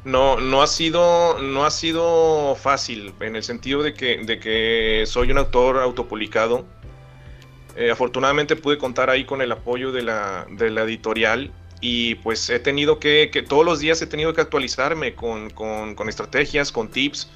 No, 0.04 0.38
no 0.38 0.62
ha 0.62 0.69
sido, 0.69 1.40
no 1.40 1.64
ha 1.64 1.73
sido 1.73 2.54
fácil, 2.54 3.14
en 3.19 3.35
el 3.35 3.42
sentido 3.42 3.83
de 3.83 3.95
que, 3.95 4.19
de 4.25 4.38
que 4.38 5.02
soy 5.07 5.33
un 5.33 5.38
autor 5.38 5.78
autopublicado. 5.78 6.66
Eh, 7.76 7.91
afortunadamente 7.91 8.57
pude 8.57 8.79
contar 8.79 9.11
ahí 9.11 9.25
con 9.25 9.41
el 9.41 9.50
apoyo 9.52 9.93
de 9.93 10.02
la, 10.02 10.47
de 10.50 10.71
la 10.71 10.83
editorial 10.83 11.50
y 11.81 12.17
pues 12.17 12.49
he 12.50 12.61
tenido 12.61 13.00
que, 13.00 13.31
que, 13.33 13.43
todos 13.43 13.64
los 13.64 13.81
días 13.81 14.00
he 14.02 14.07
tenido 14.07 14.33
que 14.35 14.41
actualizarme 14.41 15.14
con, 15.14 15.50
con, 15.50 15.95
con 15.95 16.09
estrategias, 16.09 16.71
con 16.71 16.88
tips 16.88 17.29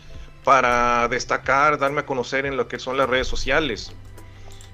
para 0.45 1.09
destacar, 1.09 1.79
darme 1.79 2.01
a 2.03 2.07
conocer 2.07 2.47
en 2.47 2.57
lo 2.57 2.69
que 2.69 2.79
son 2.79 2.97
las 2.97 3.09
redes 3.09 3.27
sociales. 3.27 3.93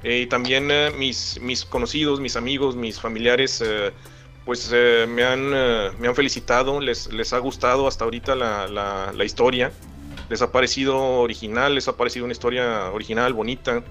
Eh, 0.02 0.20
y 0.20 0.26
también 0.26 0.70
eh, 0.70 0.90
mis, 0.98 1.40
mis 1.40 1.64
conocidos, 1.64 2.20
mis 2.20 2.36
amigos, 2.36 2.76
mis 2.76 3.00
familiares, 3.00 3.62
eh, 3.64 3.92
pues 4.44 4.70
me, 4.70 5.22
han, 5.22 5.50
me 5.50 6.08
han 6.08 6.14
felicitado, 6.16 6.80
les, 6.80 7.12
les 7.12 7.32
ha 7.32 7.38
gustado 7.38 7.86
hasta 7.86 8.04
ahorita 8.04 8.34
la, 8.34 8.66
la, 8.66 9.12
la, 9.16 9.24
historia, 9.24 9.70
les 10.28 10.42
ha 10.42 10.50
parecido 10.50 10.98
original, 10.98 11.76
les 11.76 11.86
ha 11.86 11.96
parecido 11.96 12.24
una 12.24 12.32
historia 12.32 12.90
original, 12.90 13.32
bonita. 13.34 13.84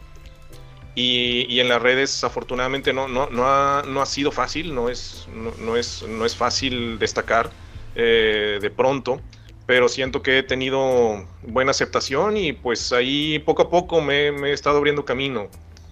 Y, 0.93 1.59
en 1.59 1.69
las 1.69 1.81
redes, 1.81 2.23
afortunadamente, 2.23 2.91
no, 2.91 3.07
no, 3.07 3.27
ha, 3.45 3.83
no 3.87 4.01
ha 4.01 4.05
sido 4.05 4.31
fácil, 4.31 4.75
no 4.75 4.89
es, 4.89 5.27
no, 5.59 5.77
es, 5.77 6.03
no 6.07 6.25
es 6.25 6.35
fácil 6.35 6.99
destacar 6.99 7.49
eh, 7.95 8.59
de 8.61 8.69
pronto, 8.69 9.21
pero 9.65 9.87
siento 9.87 10.21
que 10.21 10.39
he 10.39 10.43
tenido 10.43 11.25
buena 11.43 11.71
aceptación 11.71 12.35
y 12.35 12.51
pues 12.51 12.91
ahí 12.91 13.39
poco 13.39 13.63
a 13.63 13.69
poco 13.69 14.01
me, 14.01 14.27
he 14.27 14.53
estado 14.53 14.77
abriendo 14.77 15.05
camino 15.05 15.47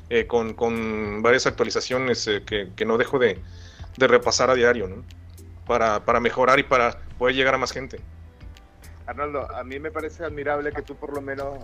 eh, 0.09 0.27
con, 0.27 0.53
con, 0.53 1.21
varias 1.21 1.47
actualizaciones 1.47 2.27
eh, 2.27 2.43
que, 2.45 2.69
que, 2.75 2.83
no 2.83 2.97
dejo 2.97 3.19
de, 3.19 3.39
de 3.97 4.07
repasar 4.07 4.49
a 4.49 4.55
diario, 4.55 4.87
¿no? 4.89 5.05
para, 5.69 6.03
para 6.03 6.19
mejorar 6.19 6.59
y 6.59 6.63
para 6.63 6.97
poder 7.19 7.35
llegar 7.35 7.53
a 7.53 7.59
más 7.59 7.71
gente. 7.71 8.01
Arnoldo, 9.09 9.49
a 9.55 9.63
mí 9.63 9.79
me 9.79 9.89
parece 9.89 10.23
admirable 10.23 10.71
que 10.71 10.83
tú 10.83 10.95
por 10.95 11.13
lo 11.13 11.21
menos 11.21 11.57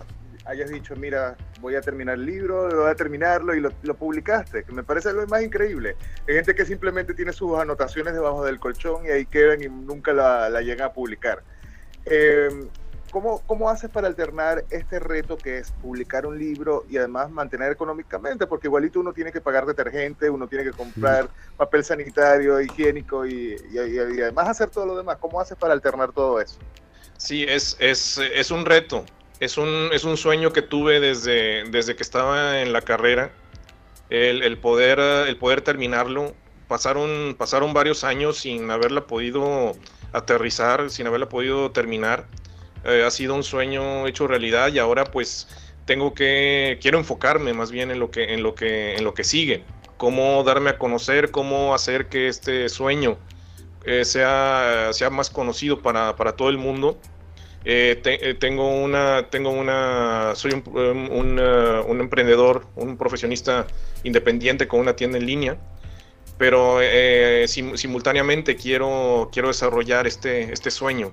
hayas 0.46 0.68
dicho, 0.68 0.96
mira, 0.96 1.36
voy 1.60 1.76
a 1.76 1.80
terminar 1.80 2.16
el 2.16 2.26
libro, 2.26 2.68
voy 2.68 2.90
a 2.90 2.94
terminarlo 2.94 3.54
y 3.54 3.60
lo, 3.60 3.94
publicaste, 3.94 4.64
que 4.64 4.72
me 4.72 4.82
parece 4.82 5.12
lo 5.12 5.26
más 5.28 5.42
increíble. 5.42 5.96
Hay 6.28 6.34
gente 6.34 6.54
que 6.54 6.64
simplemente 6.64 7.14
tiene 7.14 7.32
sus 7.32 7.56
anotaciones 7.58 8.14
debajo 8.14 8.44
del 8.44 8.58
colchón 8.58 9.06
y 9.06 9.10
ahí 9.10 9.26
quedan 9.26 9.62
y 9.62 9.68
nunca 9.68 10.12
la, 10.12 10.50
la 10.50 10.60
llegan 10.60 10.88
a 10.88 10.92
publicar. 10.92 11.42
Eh, 12.04 12.68
¿cómo, 13.10 13.40
¿Cómo 13.46 13.70
haces 13.70 13.90
para 13.90 14.08
alternar 14.08 14.64
este 14.70 14.98
reto 14.98 15.36
que 15.36 15.58
es 15.58 15.70
publicar 15.70 16.26
un 16.26 16.38
libro 16.38 16.84
y 16.88 16.96
además 16.96 17.30
mantener 17.30 17.70
económicamente? 17.70 18.48
Porque 18.48 18.66
igualito 18.66 18.98
uno 18.98 19.12
tiene 19.12 19.30
que 19.30 19.40
pagar 19.40 19.66
detergente, 19.66 20.30
uno 20.30 20.48
tiene 20.48 20.64
que 20.64 20.72
comprar 20.72 21.28
papel 21.56 21.84
sanitario, 21.84 22.60
higiénico 22.60 23.24
y, 23.24 23.56
y, 23.70 23.78
y 23.78 24.20
además 24.20 24.48
hacer 24.48 24.70
todo 24.70 24.86
lo 24.86 24.96
demás. 24.96 25.18
¿Cómo 25.20 25.40
haces 25.40 25.56
para 25.56 25.72
alternar 25.74 26.12
todo 26.12 26.40
eso? 26.40 26.58
Sí, 27.18 27.44
es, 27.48 27.76
es, 27.80 28.18
es 28.18 28.50
un 28.50 28.64
reto 28.64 29.04
es 29.40 29.58
un, 29.58 29.90
es 29.92 30.04
un 30.04 30.16
sueño 30.16 30.52
que 30.52 30.62
tuve 30.62 31.00
desde, 31.00 31.64
desde 31.64 31.94
que 31.96 32.02
estaba 32.02 32.62
en 32.62 32.72
la 32.72 32.80
carrera, 32.80 33.30
el, 34.08 34.58
poder, 34.58 34.98
el 34.98 35.36
poder 35.36 35.60
terminarlo. 35.60 36.34
Pasaron, 36.68 37.36
pasaron 37.38 37.72
varios 37.72 38.02
años 38.02 38.38
sin 38.38 38.70
haberla 38.70 39.06
podido 39.06 39.76
aterrizar, 40.12 40.90
sin 40.90 41.06
haberla 41.06 41.28
podido 41.28 41.70
terminar. 41.70 42.26
Eh, 42.84 43.04
ha 43.06 43.10
sido 43.10 43.34
un 43.34 43.42
sueño 43.42 44.06
hecho 44.06 44.26
realidad 44.26 44.72
y 44.72 44.78
ahora 44.78 45.04
pues 45.04 45.48
tengo 45.84 46.14
que, 46.14 46.78
quiero 46.80 46.98
enfocarme 46.98 47.52
más 47.52 47.70
bien 47.70 47.90
en 47.90 47.98
lo 48.00 48.10
que, 48.10 48.32
en 48.34 48.42
lo 48.42 48.54
que, 48.54 48.96
en 48.96 49.04
lo 49.04 49.14
que 49.14 49.24
sigue. 49.24 49.64
Cómo 49.96 50.42
darme 50.44 50.70
a 50.70 50.78
conocer, 50.78 51.30
cómo 51.30 51.74
hacer 51.74 52.08
que 52.08 52.28
este 52.28 52.68
sueño 52.68 53.18
eh, 53.86 54.04
sea, 54.04 54.90
sea 54.92 55.10
más 55.10 55.30
conocido 55.30 55.80
para, 55.80 56.16
para 56.16 56.32
todo 56.32 56.50
el 56.50 56.58
mundo 56.58 56.98
eh, 57.68 58.00
eh, 58.04 58.34
tengo 58.34 58.70
una, 58.80 59.28
tengo 59.28 59.50
una, 59.50 60.36
soy 60.36 60.52
un, 60.52 60.62
um, 60.68 61.10
uh, 61.10 61.90
un, 61.90 62.00
emprendedor, 62.00 62.64
un 62.76 62.96
profesionista 62.96 63.66
independiente 64.04 64.68
con 64.68 64.78
una 64.78 64.94
tienda 64.94 65.18
en 65.18 65.26
línea, 65.26 65.56
pero 66.38 66.78
eh, 66.80 67.44
simultáneamente 67.48 68.54
quiero, 68.54 69.30
quiero 69.32 69.48
desarrollar 69.48 70.06
este, 70.06 70.52
este 70.52 70.70
sueño. 70.70 71.10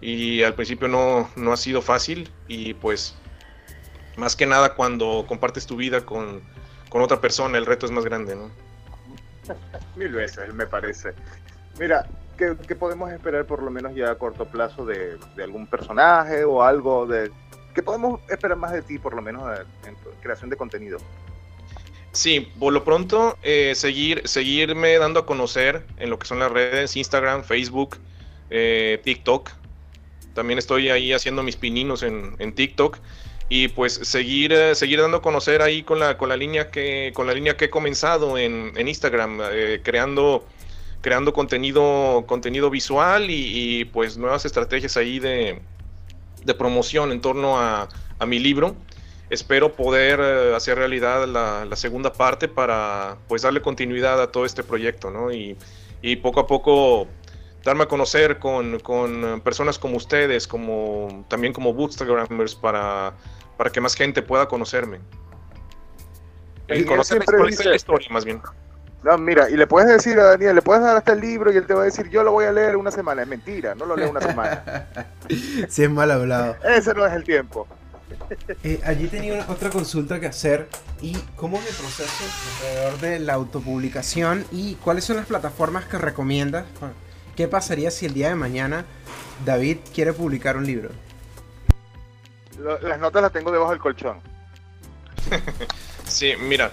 Y 0.00 0.42
al 0.42 0.54
principio 0.54 0.88
no, 0.88 1.30
no 1.36 1.52
ha 1.52 1.56
sido 1.58 1.82
fácil 1.82 2.30
y 2.48 2.72
pues 2.72 3.14
más 4.16 4.36
que 4.36 4.46
nada 4.46 4.76
cuando 4.76 5.26
compartes 5.28 5.66
tu 5.66 5.76
vida 5.76 6.06
con, 6.06 6.40
con 6.88 7.02
otra 7.02 7.20
persona, 7.20 7.58
el 7.58 7.66
reto 7.66 7.84
es 7.84 7.92
más 7.92 8.06
grande, 8.06 8.34
¿no? 8.36 8.50
Mil 9.96 10.12
veces, 10.12 10.54
me 10.54 10.66
parece. 10.66 11.12
Mira, 11.78 12.06
¿qué, 12.36 12.74
podemos 12.74 13.10
esperar 13.10 13.46
por 13.46 13.62
lo 13.62 13.70
menos 13.70 13.94
ya 13.94 14.10
a 14.10 14.14
corto 14.16 14.44
plazo 14.46 14.84
de, 14.86 15.18
algún 15.42 15.66
personaje 15.66 16.44
o 16.44 16.62
algo 16.62 17.06
de... 17.06 17.30
¿Qué 17.74 17.82
podemos 17.82 18.20
esperar 18.28 18.56
más 18.56 18.72
de 18.72 18.82
ti 18.82 18.98
por 18.98 19.14
lo 19.14 19.22
menos 19.22 19.42
en, 19.86 19.96
creación 20.22 20.50
de 20.50 20.56
contenido? 20.56 20.98
Sí, 22.12 22.52
por 22.60 22.72
lo 22.72 22.84
pronto 22.84 23.36
eh, 23.42 23.72
seguir, 23.74 24.22
seguirme 24.28 24.96
dando 24.98 25.20
a 25.20 25.26
conocer 25.26 25.84
en 25.98 26.10
lo 26.10 26.18
que 26.20 26.26
son 26.26 26.38
las 26.38 26.52
redes, 26.52 26.94
Instagram, 26.94 27.42
Facebook, 27.42 27.96
eh, 28.50 29.00
TikTok. 29.02 29.50
También 30.32 30.60
estoy 30.60 30.90
ahí 30.90 31.12
haciendo 31.12 31.42
mis 31.42 31.56
pininos 31.56 32.04
en, 32.04 32.54
TikTok 32.54 32.98
y 33.48 33.66
pues 33.68 33.94
seguir, 33.94 34.52
eh, 34.52 34.76
seguir 34.76 35.00
dando 35.00 35.16
a 35.16 35.22
conocer 35.22 35.60
ahí 35.60 35.82
con 35.82 35.98
la, 35.98 36.16
con 36.16 36.28
la 36.28 36.36
línea 36.36 36.70
que 36.70 37.12
con 37.14 37.26
la 37.26 37.34
línea 37.34 37.56
que 37.56 37.66
he 37.66 37.70
comenzado 37.70 38.38
en, 38.38 38.72
en 38.76 38.86
Instagram, 38.86 39.40
creando 39.82 40.46
creando 41.04 41.34
contenido, 41.34 42.24
contenido 42.26 42.70
visual 42.70 43.26
y, 43.28 43.84
pues 43.92 44.16
nuevas 44.16 44.46
estrategias 44.46 44.96
ahí 44.96 45.18
de, 45.18 45.60
promoción 46.56 47.12
en 47.12 47.20
torno 47.20 47.60
a, 47.60 47.90
mi 48.26 48.38
libro. 48.38 48.74
Espero 49.28 49.74
poder 49.74 50.18
eh, 50.22 50.54
hacer 50.56 50.78
realidad 50.78 51.28
la, 51.28 51.76
segunda 51.76 52.10
parte 52.10 52.48
para 52.48 53.18
pues 53.28 53.42
darle 53.42 53.60
continuidad 53.60 54.18
a 54.18 54.32
todo 54.32 54.46
este 54.46 54.62
proyecto, 54.62 55.10
¿no? 55.10 55.30
Y, 55.30 55.58
poco 56.22 56.40
a 56.40 56.46
poco 56.46 57.06
darme 57.64 57.82
a 57.82 57.86
conocer 57.86 58.38
con, 58.38 58.80
personas 59.44 59.78
como 59.78 59.98
ustedes, 59.98 60.48
como 60.48 61.26
también 61.28 61.52
como 61.52 61.74
bootstrappers 61.74 62.54
para, 62.54 63.12
para 63.58 63.68
que 63.68 63.78
más 63.82 63.94
gente 63.94 64.22
pueda 64.22 64.48
conocerme. 64.48 65.00
Y 66.66 66.82
conocer 66.84 67.22
la 67.66 67.76
historia 67.76 68.08
más 68.10 68.24
bien. 68.24 68.40
No, 69.04 69.18
mira, 69.18 69.50
y 69.50 69.56
le 69.58 69.66
puedes 69.66 69.90
decir 69.90 70.18
a 70.18 70.24
Daniel, 70.24 70.54
le 70.54 70.62
puedes 70.62 70.82
dar 70.82 70.96
hasta 70.96 71.12
el 71.12 71.20
libro 71.20 71.52
y 71.52 71.56
él 71.58 71.66
te 71.66 71.74
va 71.74 71.82
a 71.82 71.84
decir, 71.84 72.08
yo 72.08 72.22
lo 72.22 72.32
voy 72.32 72.46
a 72.46 72.52
leer 72.52 72.74
una 72.74 72.90
semana. 72.90 73.20
Es 73.20 73.28
mentira, 73.28 73.74
no 73.74 73.84
lo 73.84 73.96
leo 73.96 74.08
una 74.08 74.22
semana. 74.22 74.86
sí, 75.68 75.82
es 75.82 75.90
mal 75.90 76.10
hablado. 76.10 76.56
Ese 76.64 76.94
no 76.94 77.04
es 77.04 77.12
el 77.12 77.22
tiempo. 77.22 77.68
Eh, 78.62 78.80
allí 78.82 79.08
tenía 79.08 79.44
otra 79.48 79.68
consulta 79.68 80.18
que 80.20 80.26
hacer. 80.26 80.70
¿Y 81.02 81.12
cómo 81.36 81.58
es 81.58 81.68
el 81.68 81.74
proceso 81.74 82.24
alrededor 82.62 83.00
de 83.00 83.18
la 83.18 83.34
autopublicación? 83.34 84.46
¿Y 84.50 84.76
cuáles 84.76 85.04
son 85.04 85.16
las 85.16 85.26
plataformas 85.26 85.84
que 85.84 85.98
recomiendas? 85.98 86.64
¿Qué 87.36 87.46
pasaría 87.46 87.90
si 87.90 88.06
el 88.06 88.14
día 88.14 88.30
de 88.30 88.36
mañana 88.36 88.86
David 89.44 89.78
quiere 89.92 90.14
publicar 90.14 90.56
un 90.56 90.64
libro? 90.64 90.88
las 92.80 92.98
notas 92.98 93.20
las 93.20 93.32
tengo 93.32 93.52
debajo 93.52 93.72
del 93.72 93.80
colchón. 93.80 94.20
sí, 96.06 96.32
mira, 96.40 96.70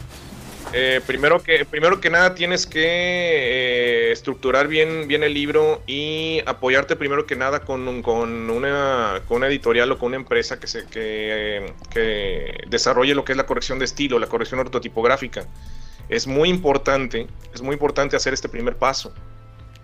eh, 0.74 1.02
primero, 1.06 1.44
que, 1.44 1.66
primero 1.66 2.00
que 2.00 2.10
nada 2.10 2.34
tienes 2.34 2.66
que 2.66 2.82
eh, 2.82 4.12
estructurar 4.12 4.68
bien, 4.68 5.08
bien 5.08 5.22
el 5.22 5.34
libro 5.34 5.82
y 5.86 6.42
apoyarte 6.46 6.96
primero 6.96 7.26
que 7.26 7.36
nada 7.36 7.60
con, 7.60 8.02
con, 8.02 8.50
una, 8.50 9.22
con 9.28 9.38
una 9.38 9.48
editorial 9.48 9.92
o 9.92 9.98
con 9.98 10.08
una 10.08 10.18
empresa 10.18 10.60
que, 10.60 10.68
se, 10.68 10.86
que, 10.88 11.74
que 11.94 12.64
desarrolle 12.70 13.16
lo 13.16 13.26
que 13.26 13.34
es 13.34 13.38
la 13.38 13.46
corrección 13.46 13.80
de 13.80 13.86
estilo, 13.86 14.18
la 14.18 14.28
corrección 14.28 14.60
ortotipográfica. 14.62 15.46
Es 16.08 16.26
muy 16.26 16.50
importante, 16.50 17.28
es 17.54 17.62
muy 17.62 17.74
importante 17.74 18.16
hacer 18.16 18.34
este 18.34 18.48
primer 18.48 18.78
paso. 18.78 19.14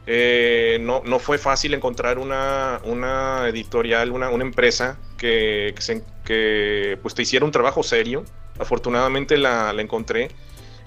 Eh, 0.09 0.77
no, 0.79 1.01
no, 1.05 1.19
fue 1.19 1.37
fácil 1.37 1.73
encontrar 1.73 2.17
una, 2.17 2.79
una 2.85 3.49
editorial, 3.49 4.11
una, 4.11 4.29
una 4.29 4.45
empresa 4.45 4.97
que, 5.17 5.75
que, 6.23 6.97
pues 7.01 7.13
te 7.13 7.23
hiciera 7.23 7.45
un 7.45 7.51
trabajo 7.51 7.83
serio. 7.83 8.23
Afortunadamente 8.57 9.37
la 9.37 9.73
encontré 9.77 10.29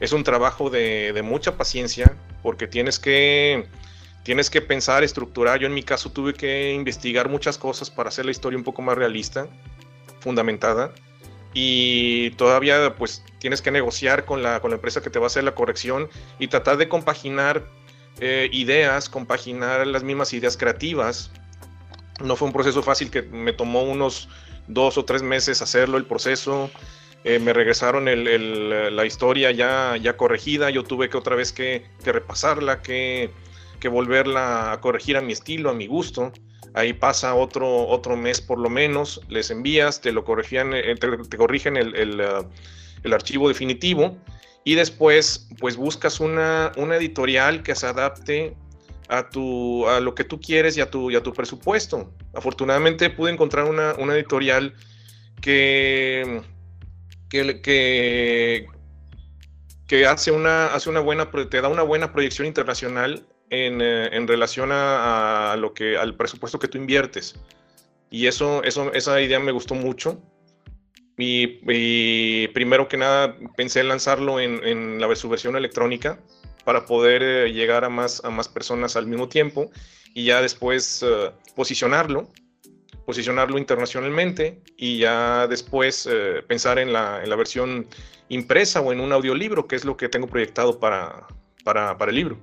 es 0.00 0.12
un 0.12 0.24
trabajo 0.24 0.70
de, 0.70 1.18
mucha 1.22 1.56
paciencia 1.56 2.16
porque 2.42 2.66
tienes 2.66 2.98
que, 2.98 3.66
tienes 4.22 4.48
que 4.50 4.62
pensar, 4.62 5.04
estructurar. 5.04 5.60
Yo 5.60 5.66
en 5.66 5.74
mi 5.74 5.82
caso 5.82 6.10
tuve 6.10 6.32
que 6.32 6.72
investigar 6.72 7.28
muchas 7.28 7.58
cosas 7.58 7.90
para 7.90 8.08
hacer 8.08 8.24
la 8.24 8.30
historia 8.30 8.58
un 8.58 8.64
poco 8.64 8.82
más 8.82 8.96
realista, 8.96 9.46
fundamentada. 10.20 10.92
Y 11.52 12.30
todavía 12.32 12.94
pues 12.96 13.24
tienes 13.38 13.60
que 13.60 13.70
negociar 13.70 14.24
con 14.24 14.42
la, 14.42 14.60
con 14.60 14.70
la 14.70 14.76
empresa 14.76 15.02
que 15.02 15.10
te 15.10 15.18
va 15.18 15.26
a 15.26 15.28
hacer 15.28 15.44
la 15.44 15.54
corrección 15.54 16.08
y 16.38 16.46
tratar 16.46 16.76
de 16.76 16.88
compaginar 16.88 17.66
eh, 18.20 18.48
ideas, 18.52 19.08
compaginar 19.08 19.86
las 19.86 20.02
mismas 20.02 20.32
ideas 20.32 20.56
creativas. 20.56 21.30
No 22.22 22.36
fue 22.36 22.46
un 22.46 22.52
proceso 22.52 22.82
fácil 22.82 23.10
que 23.10 23.22
me 23.22 23.52
tomó 23.52 23.82
unos 23.82 24.28
dos 24.68 24.96
o 24.96 25.04
tres 25.04 25.22
meses 25.22 25.60
hacerlo 25.60 25.98
el 25.98 26.06
proceso. 26.06 26.70
Eh, 27.22 27.38
me 27.38 27.52
regresaron 27.52 28.06
la 28.06 29.04
historia 29.04 29.50
ya, 29.50 29.96
ya 30.00 30.16
corregida, 30.16 30.70
yo 30.70 30.84
tuve 30.84 31.10
que 31.10 31.18
otra 31.18 31.36
vez 31.36 31.52
que, 31.52 31.84
repasarla, 32.04 32.80
que, 32.80 33.30
volverla 33.90 34.72
a 34.72 34.80
corregir 34.80 35.16
a 35.16 35.20
mi 35.20 35.32
estilo, 35.32 35.70
a 35.70 35.74
mi 35.74 35.86
gusto. 35.86 36.32
Ahí 36.72 36.92
pasa 36.92 37.34
otro, 37.34 37.88
otro 37.88 38.16
mes 38.16 38.40
por 38.40 38.58
lo 38.58 38.70
menos, 38.70 39.20
les 39.28 39.50
envías, 39.50 40.00
te 40.00 40.12
lo 40.12 40.24
corregían, 40.24 40.72
eh, 40.72 40.94
te, 40.94 41.36
corrigen 41.36 41.76
el, 41.76 42.20
uh, 42.20 42.46
el, 43.02 43.12
archivo 43.12 43.48
definitivo 43.48 44.16
y 44.64 44.76
después 44.76 45.48
pues 45.58 45.76
buscas 45.76 46.20
una, 46.20 46.70
una 46.76 46.96
editorial 46.96 47.62
que 47.64 47.74
se 47.74 47.86
adapte 47.86 48.54
a, 49.08 49.28
tu, 49.28 49.86
a 49.88 49.98
lo 49.98 50.14
que 50.14 50.22
tú 50.22 50.40
quieres 50.40 50.76
y 50.76 50.80
a 50.80 50.90
tu, 50.90 51.14
a 51.14 51.22
tu 51.22 51.32
presupuesto. 51.32 52.12
Afortunadamente 52.34 53.10
pude 53.10 53.32
encontrar 53.32 53.64
una, 53.64 53.94
una 53.98 54.14
editorial 54.14 54.74
que 55.40 56.42
que, 57.30 58.66
que, 59.86 60.06
hace, 60.06 60.30
una, 60.32 60.66
hace 60.66 60.90
una 60.90 61.00
buena, 61.00 61.30
te 61.30 61.60
da 61.60 61.68
una 61.68 61.82
buena 61.82 62.12
proyección 62.12 62.46
internacional 62.46 63.26
en, 63.48 63.80
eh, 63.80 64.10
en 64.12 64.28
relación 64.28 64.70
a, 64.72 65.56
lo 65.58 65.72
que, 65.72 65.96
al 65.96 66.16
presupuesto 66.16 66.58
que 66.58 66.68
tú 66.68 66.76
inviertes. 66.76 67.36
Y 68.10 68.26
eso, 68.26 68.62
eso, 68.64 68.92
esa 68.92 69.20
idea 69.20 69.40
me 69.40 69.52
gustó 69.52 69.74
mucho. 69.74 70.20
Y, 71.16 72.48
primero 72.48 72.88
que 72.88 72.96
nada 72.96 73.36
pensé 73.56 73.80
en 73.80 73.88
lanzarlo 73.88 74.40
en, 74.40 74.64
en 74.64 75.00
la, 75.00 75.14
su 75.14 75.28
versión 75.28 75.54
electrónica 75.54 76.18
para 76.64 76.86
poder 76.86 77.22
eh, 77.22 77.52
llegar 77.52 77.84
a 77.84 77.90
más, 77.90 78.24
a 78.24 78.30
más 78.30 78.48
personas 78.48 78.96
al 78.96 79.06
mismo 79.06 79.28
tiempo 79.28 79.70
y 80.14 80.24
ya 80.24 80.40
después 80.40 81.02
uh, 81.02 81.30
posicionarlo 81.54 82.28
posicionarlo 83.04 83.58
internacionalmente 83.58 84.62
y 84.76 84.98
ya 84.98 85.46
después 85.46 86.08
eh, 86.10 86.42
pensar 86.46 86.78
en 86.78 86.92
la, 86.92 87.22
en 87.22 87.30
la, 87.30 87.36
versión 87.36 87.86
impresa 88.28 88.80
o 88.80 88.92
en 88.92 89.00
un 89.00 89.12
audiolibro, 89.12 89.66
que 89.66 89.76
es 89.76 89.84
lo 89.84 89.96
que 89.96 90.08
tengo 90.08 90.26
proyectado 90.26 90.78
para, 90.78 91.26
para, 91.64 91.96
para 91.96 92.10
el 92.10 92.16
libro. 92.16 92.38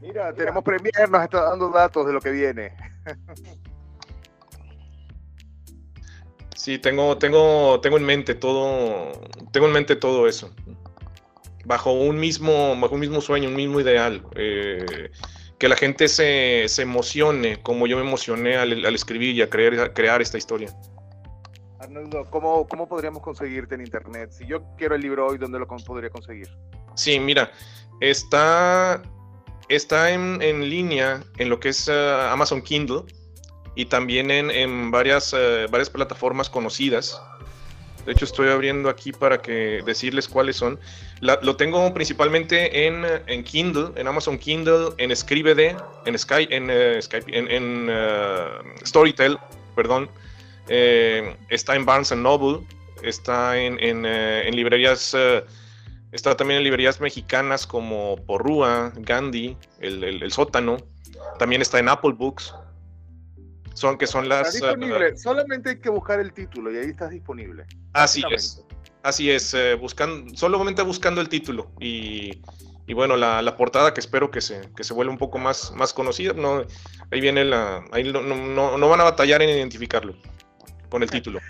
Mira, 0.00 0.32
tenemos 0.32 0.62
Premier, 0.62 1.10
nos 1.10 1.24
está 1.24 1.42
dando 1.42 1.70
datos 1.70 2.06
de 2.06 2.12
lo 2.12 2.20
que 2.20 2.30
viene. 2.30 2.72
Sí, 6.58 6.76
tengo, 6.76 7.16
tengo, 7.16 7.80
tengo 7.80 7.96
en 7.98 8.04
mente 8.04 8.34
todo, 8.34 9.12
tengo 9.52 9.68
en 9.68 9.72
mente 9.72 9.94
todo 9.94 10.26
eso. 10.26 10.52
Bajo 11.64 11.92
un 11.92 12.18
mismo, 12.18 12.78
bajo 12.80 12.94
un 12.94 13.00
mismo 13.00 13.20
sueño, 13.20 13.48
un 13.48 13.54
mismo 13.54 13.80
ideal. 13.80 14.22
Eh, 14.34 15.08
que 15.58 15.68
la 15.68 15.76
gente 15.76 16.08
se, 16.08 16.66
emocione 16.80 17.60
como 17.62 17.86
yo 17.86 17.96
me 17.96 18.02
emocioné 18.02 18.56
al, 18.56 18.94
escribir 18.94 19.34
y 19.34 19.42
a 19.42 19.50
crear, 19.50 19.92
crear 19.92 20.22
esta 20.22 20.38
historia. 20.38 20.72
Arnoldo, 21.80 22.24
¿cómo, 22.30 22.66
¿cómo 22.66 22.88
podríamos 22.88 23.22
conseguirte 23.22 23.74
en 23.74 23.82
internet? 23.82 24.30
Si 24.32 24.46
yo 24.46 24.62
quiero 24.76 24.94
el 24.94 25.00
libro 25.00 25.26
hoy, 25.26 25.38
¿dónde 25.38 25.58
lo 25.58 25.66
podría 25.66 26.10
conseguir? 26.10 26.48
Sí, 26.94 27.20
mira, 27.20 27.52
está, 28.00 29.02
está 29.68 30.10
en, 30.10 30.38
línea 30.68 31.22
en 31.36 31.48
lo 31.48 31.60
que 31.60 31.68
es 31.68 31.88
eh, 31.88 32.28
Amazon 32.30 32.62
Kindle 32.62 33.02
y 33.74 33.86
también 33.86 34.30
en, 34.30 34.90
varias, 34.90 35.32
eh, 35.36 35.66
varias 35.70 35.90
plataformas 35.90 36.50
conocidas. 36.50 37.20
De 38.08 38.14
hecho, 38.14 38.24
estoy 38.24 38.48
abriendo 38.48 38.88
aquí 38.88 39.12
para 39.12 39.42
que 39.42 39.82
decirles 39.84 40.28
cuáles 40.28 40.56
son. 40.56 40.80
lo 41.20 41.56
tengo 41.56 41.92
principalmente 41.92 42.86
en, 42.86 43.04
en, 43.26 43.44
Kindle, 43.44 43.88
en 43.96 44.08
Amazon 44.08 44.38
Kindle, 44.38 44.94
en 44.96 45.14
Scribd, 45.14 45.76
en 46.06 46.18
Skype, 46.18 46.56
en, 46.56 46.70
uh, 46.70 47.02
Skype, 47.02 47.26
en, 47.30 47.90
uh, 47.90 48.86
Storytel, 48.86 49.36
perdón. 49.76 50.08
Eh, 50.68 51.36
está 51.50 51.76
en 51.76 51.84
Barnes 51.84 52.10
Noble, 52.16 52.66
está 53.02 53.58
en, 53.58 53.78
en 53.78 54.56
librerías, 54.56 55.14
está 56.10 56.34
también 56.34 56.56
en 56.56 56.64
librerías 56.64 57.02
mexicanas 57.02 57.66
como 57.66 58.16
Porrúa, 58.24 58.90
Gandhi, 58.96 59.54
el, 59.80 60.02
el 60.02 60.32
Sótano. 60.32 60.78
También 61.38 61.60
está 61.60 61.78
en 61.78 61.90
Apple 61.90 62.12
Books 62.12 62.54
son 63.78 63.96
que 63.96 64.06
son 64.06 64.28
las... 64.28 64.54
Está 64.54 64.68
disponible, 64.68 65.16
solamente 65.16 65.70
hay 65.70 65.78
que 65.78 65.88
buscar 65.88 66.20
el 66.20 66.32
título 66.32 66.72
y 66.72 66.78
ahí 66.78 66.90
estás 66.90 67.10
disponible. 67.10 67.64
Así 67.92 68.22
es, 68.30 68.64
así 69.02 69.30
es, 69.30 69.54
eh, 69.54 69.74
buscando, 69.74 70.36
solamente 70.36 70.82
buscando 70.82 71.20
el 71.20 71.28
título 71.28 71.70
y, 71.80 72.42
y 72.86 72.94
bueno, 72.94 73.16
la, 73.16 73.40
la, 73.40 73.56
portada 73.56 73.94
que 73.94 74.00
espero 74.00 74.30
que 74.30 74.40
se, 74.40 74.60
que 74.76 74.82
se 74.82 74.94
vuelva 74.94 75.12
un 75.12 75.18
poco 75.18 75.38
más, 75.38 75.72
más 75.76 75.92
conocida, 75.92 76.32
no, 76.32 76.64
ahí 77.12 77.20
viene 77.20 77.44
la, 77.44 77.84
ahí 77.92 78.04
no, 78.12 78.20
no, 78.22 78.76
no 78.76 78.88
van 78.88 79.00
a 79.00 79.04
batallar 79.04 79.42
en 79.42 79.50
identificarlo 79.50 80.14
con 80.88 81.02
el 81.02 81.10
título. 81.10 81.40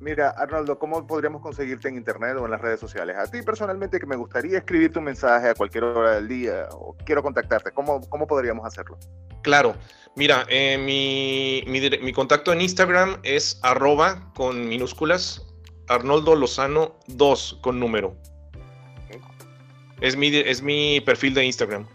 Mira, 0.00 0.30
Arnoldo, 0.30 0.78
¿cómo 0.78 1.06
podríamos 1.06 1.40
conseguirte 1.40 1.88
en 1.88 1.96
internet 1.96 2.36
o 2.38 2.44
en 2.44 2.50
las 2.50 2.60
redes 2.60 2.80
sociales? 2.80 3.16
A 3.16 3.30
ti 3.30 3.42
personalmente 3.42 3.98
que 3.98 4.06
me 4.06 4.16
gustaría 4.16 4.58
escribirte 4.58 4.98
un 4.98 5.06
mensaje 5.06 5.48
a 5.48 5.54
cualquier 5.54 5.84
hora 5.84 6.16
del 6.16 6.28
día 6.28 6.68
o 6.72 6.96
quiero 7.04 7.22
contactarte, 7.22 7.70
¿cómo, 7.72 8.00
cómo 8.08 8.26
podríamos 8.26 8.66
hacerlo? 8.66 8.98
Claro, 9.42 9.74
mira, 10.16 10.44
eh, 10.48 10.78
mi, 10.78 11.64
mi, 11.70 12.12
contacto 12.12 12.52
en 12.52 12.60
Instagram 12.60 13.18
es 13.22 13.58
arroba 13.62 14.32
con 14.34 14.68
minúsculas, 14.68 15.46
Arnoldo 15.88 16.34
Lozano 16.34 16.98
2 17.08 17.58
con 17.62 17.78
número. 17.78 18.16
Es 20.00 20.16
mi, 20.16 20.28
es 20.34 20.60
mi 20.60 21.00
perfil 21.00 21.34
de 21.34 21.44
Instagram. 21.44 21.86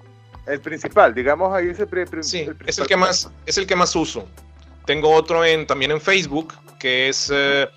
El 0.48 0.62
principal, 0.62 1.14
digamos 1.14 1.54
ahí 1.54 1.70
ese 1.70 1.88
Sí, 2.22 2.48
es 2.66 2.80
el 2.80 2.88
que 2.88 2.98
más, 2.98 3.30
es 3.46 3.58
el 3.58 3.68
que 3.68 3.76
más 3.76 3.96
uso. 3.96 4.28
Tengo 4.86 5.12
otro 5.12 5.46
en, 5.46 5.68
también 5.68 5.92
en 5.92 6.02
Facebook, 6.02 6.54
que 6.80 7.10
es 7.10 7.30
eh, 7.32 7.68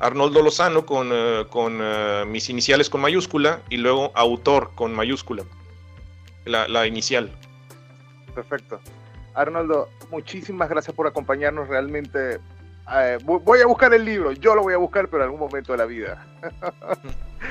Arnoldo 0.00 0.42
Lozano 0.42 0.86
con, 0.86 1.10
eh, 1.12 1.46
con 1.50 1.78
eh, 1.80 2.24
mis 2.26 2.48
iniciales 2.50 2.88
con 2.88 3.00
mayúscula 3.00 3.60
y 3.68 3.78
luego 3.78 4.12
autor 4.14 4.70
con 4.74 4.94
mayúscula, 4.94 5.44
la, 6.44 6.86
inicial. 6.86 7.30
Perfecto. 8.34 8.80
Arnoldo, 9.34 9.88
muchísimas 10.10 10.68
gracias 10.68 10.94
por 10.94 11.06
acompañarnos 11.06 11.68
realmente. 11.68 12.38
Eh, 12.94 13.18
voy 13.22 13.60
a 13.60 13.66
buscar 13.66 13.92
el 13.92 14.04
libro, 14.04 14.32
yo 14.32 14.54
lo 14.54 14.62
voy 14.62 14.74
a 14.74 14.78
buscar, 14.78 15.08
pero 15.08 15.22
en 15.22 15.24
algún 15.24 15.40
momento 15.40 15.72
de 15.72 15.78
la 15.78 15.84
vida. 15.84 16.26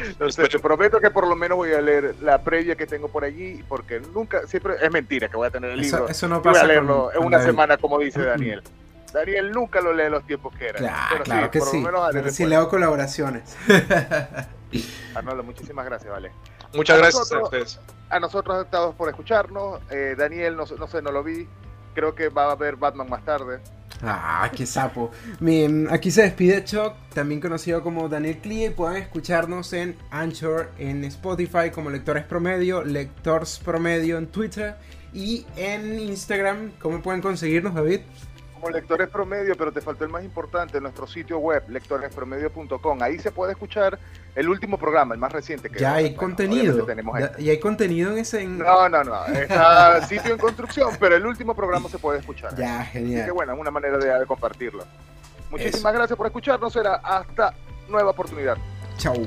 Entonces, 0.07 0.49
te 0.49 0.59
prometo 0.59 0.99
que 0.99 1.11
por 1.11 1.27
lo 1.27 1.35
menos 1.35 1.57
voy 1.57 1.71
a 1.71 1.81
leer 1.81 2.15
la 2.21 2.41
previa 2.41 2.75
que 2.75 2.85
tengo 2.85 3.07
por 3.07 3.23
allí, 3.23 3.63
porque 3.67 3.99
nunca, 3.99 4.45
siempre 4.47 4.75
es 4.81 4.91
mentira 4.91 5.29
que 5.29 5.37
voy 5.37 5.47
a 5.47 5.51
tener 5.51 5.71
el 5.71 5.81
libro. 5.81 6.07
Eso, 6.07 6.27
no 6.27 6.41
pasa. 6.41 6.61
Voy 6.61 6.69
a 6.69 6.73
leerlo 6.73 7.11
en 7.13 7.23
una 7.23 7.41
semana, 7.41 7.77
como 7.77 7.99
dice 7.99 8.21
Daniel. 8.25 8.63
Daniel 9.13 9.51
nunca 9.51 9.81
lo 9.81 9.93
lee 9.93 10.03
en 10.03 10.11
los 10.11 10.25
tiempos 10.25 10.55
que 10.55 10.67
eran. 10.67 10.83
Claro, 10.83 11.23
claro 11.23 11.51
que 11.51 11.61
sí. 11.61 11.83
Pero 12.11 12.31
sí 12.31 12.45
leo 12.45 12.69
colaboraciones. 12.69 13.55
Arnoldo, 15.15 15.43
muchísimas 15.43 15.85
gracias, 15.85 16.11
vale. 16.11 16.31
Muchas 16.73 16.97
gracias 16.97 17.31
a 17.31 17.43
ustedes. 17.43 17.79
A 18.09 18.19
nosotros 18.19 18.67
todos 18.69 18.95
por 18.95 19.09
escucharnos. 19.09 19.81
Eh, 19.89 20.15
Daniel, 20.17 20.55
no, 20.55 20.65
no, 20.77 20.87
sé, 20.87 21.01
no 21.01 21.11
lo 21.11 21.23
vi. 21.23 21.47
Creo 21.93 22.13
que 22.13 22.29
va 22.29 22.45
a 22.45 22.51
haber 22.51 22.75
Batman 22.75 23.09
más 23.09 23.23
tarde. 23.25 23.59
Ah, 24.03 24.51
qué 24.55 24.65
sapo. 24.65 25.11
aquí 25.89 26.11
se 26.11 26.21
despide 26.21 26.63
Chuck, 26.63 26.93
también 27.13 27.41
conocido 27.41 27.81
como 27.81 28.07
Daniel 28.07 28.37
Clie. 28.37 28.71
Pueden 28.71 29.01
escucharnos 29.01 29.73
en 29.73 29.97
Anchor, 30.11 30.69
en 30.77 31.03
Spotify 31.05 31.71
como 31.73 31.89
Lectores 31.89 32.23
Promedio, 32.25 32.83
Lectors 32.83 33.59
Promedio 33.59 34.19
en 34.19 34.27
Twitter 34.27 34.75
y 35.13 35.45
en 35.55 35.99
Instagram. 35.99 36.73
¿Cómo 36.79 37.01
pueden 37.01 37.21
conseguirnos, 37.21 37.73
David? 37.73 38.01
Como 38.59 38.71
lectores 38.71 39.09
promedio, 39.09 39.55
pero 39.55 39.71
te 39.71 39.81
faltó 39.81 40.03
el 40.03 40.09
más 40.09 40.23
importante, 40.23 40.81
nuestro 40.81 41.05
sitio 41.07 41.37
web, 41.37 41.63
lectorespromedio.com. 41.69 43.01
Ahí 43.01 43.19
se 43.19 43.31
puede 43.31 43.51
escuchar 43.51 43.99
el 44.35 44.49
último 44.49 44.77
programa, 44.77 45.13
el 45.13 45.19
más 45.19 45.31
reciente. 45.31 45.69
Que 45.69 45.79
ya 45.79 45.95
hay 45.95 46.15
contenido. 46.15 46.85
Tenemos 46.85 47.19
ya, 47.19 47.31
y 47.37 47.49
hay 47.49 47.59
contenido 47.59 48.11
en 48.11 48.17
ese. 48.17 48.45
No, 48.45 48.89
no, 48.89 49.03
no. 49.03 49.25
Está 49.27 50.01
sitio 50.07 50.33
en 50.33 50.39
construcción, 50.39 50.95
pero 50.99 51.15
el 51.15 51.25
último 51.25 51.55
programa 51.55 51.87
se 51.89 51.99
puede 51.99 52.19
escuchar. 52.19 52.55
Ya, 52.55 52.83
genial. 52.85 53.21
Así 53.21 53.25
que 53.25 53.31
bueno, 53.31 53.53
es 53.53 53.59
una 53.59 53.71
manera 53.71 53.97
de, 53.97 54.25
compartirlo. 54.25 54.83
Muchísimas 55.51 55.93
gracias 55.93 56.17
por 56.17 56.25
escucharnos. 56.25 56.73
Será 56.73 56.95
hasta 56.95 57.53
nueva 57.87 58.11
oportunidad. 58.11 58.57
Chau. 58.97 59.25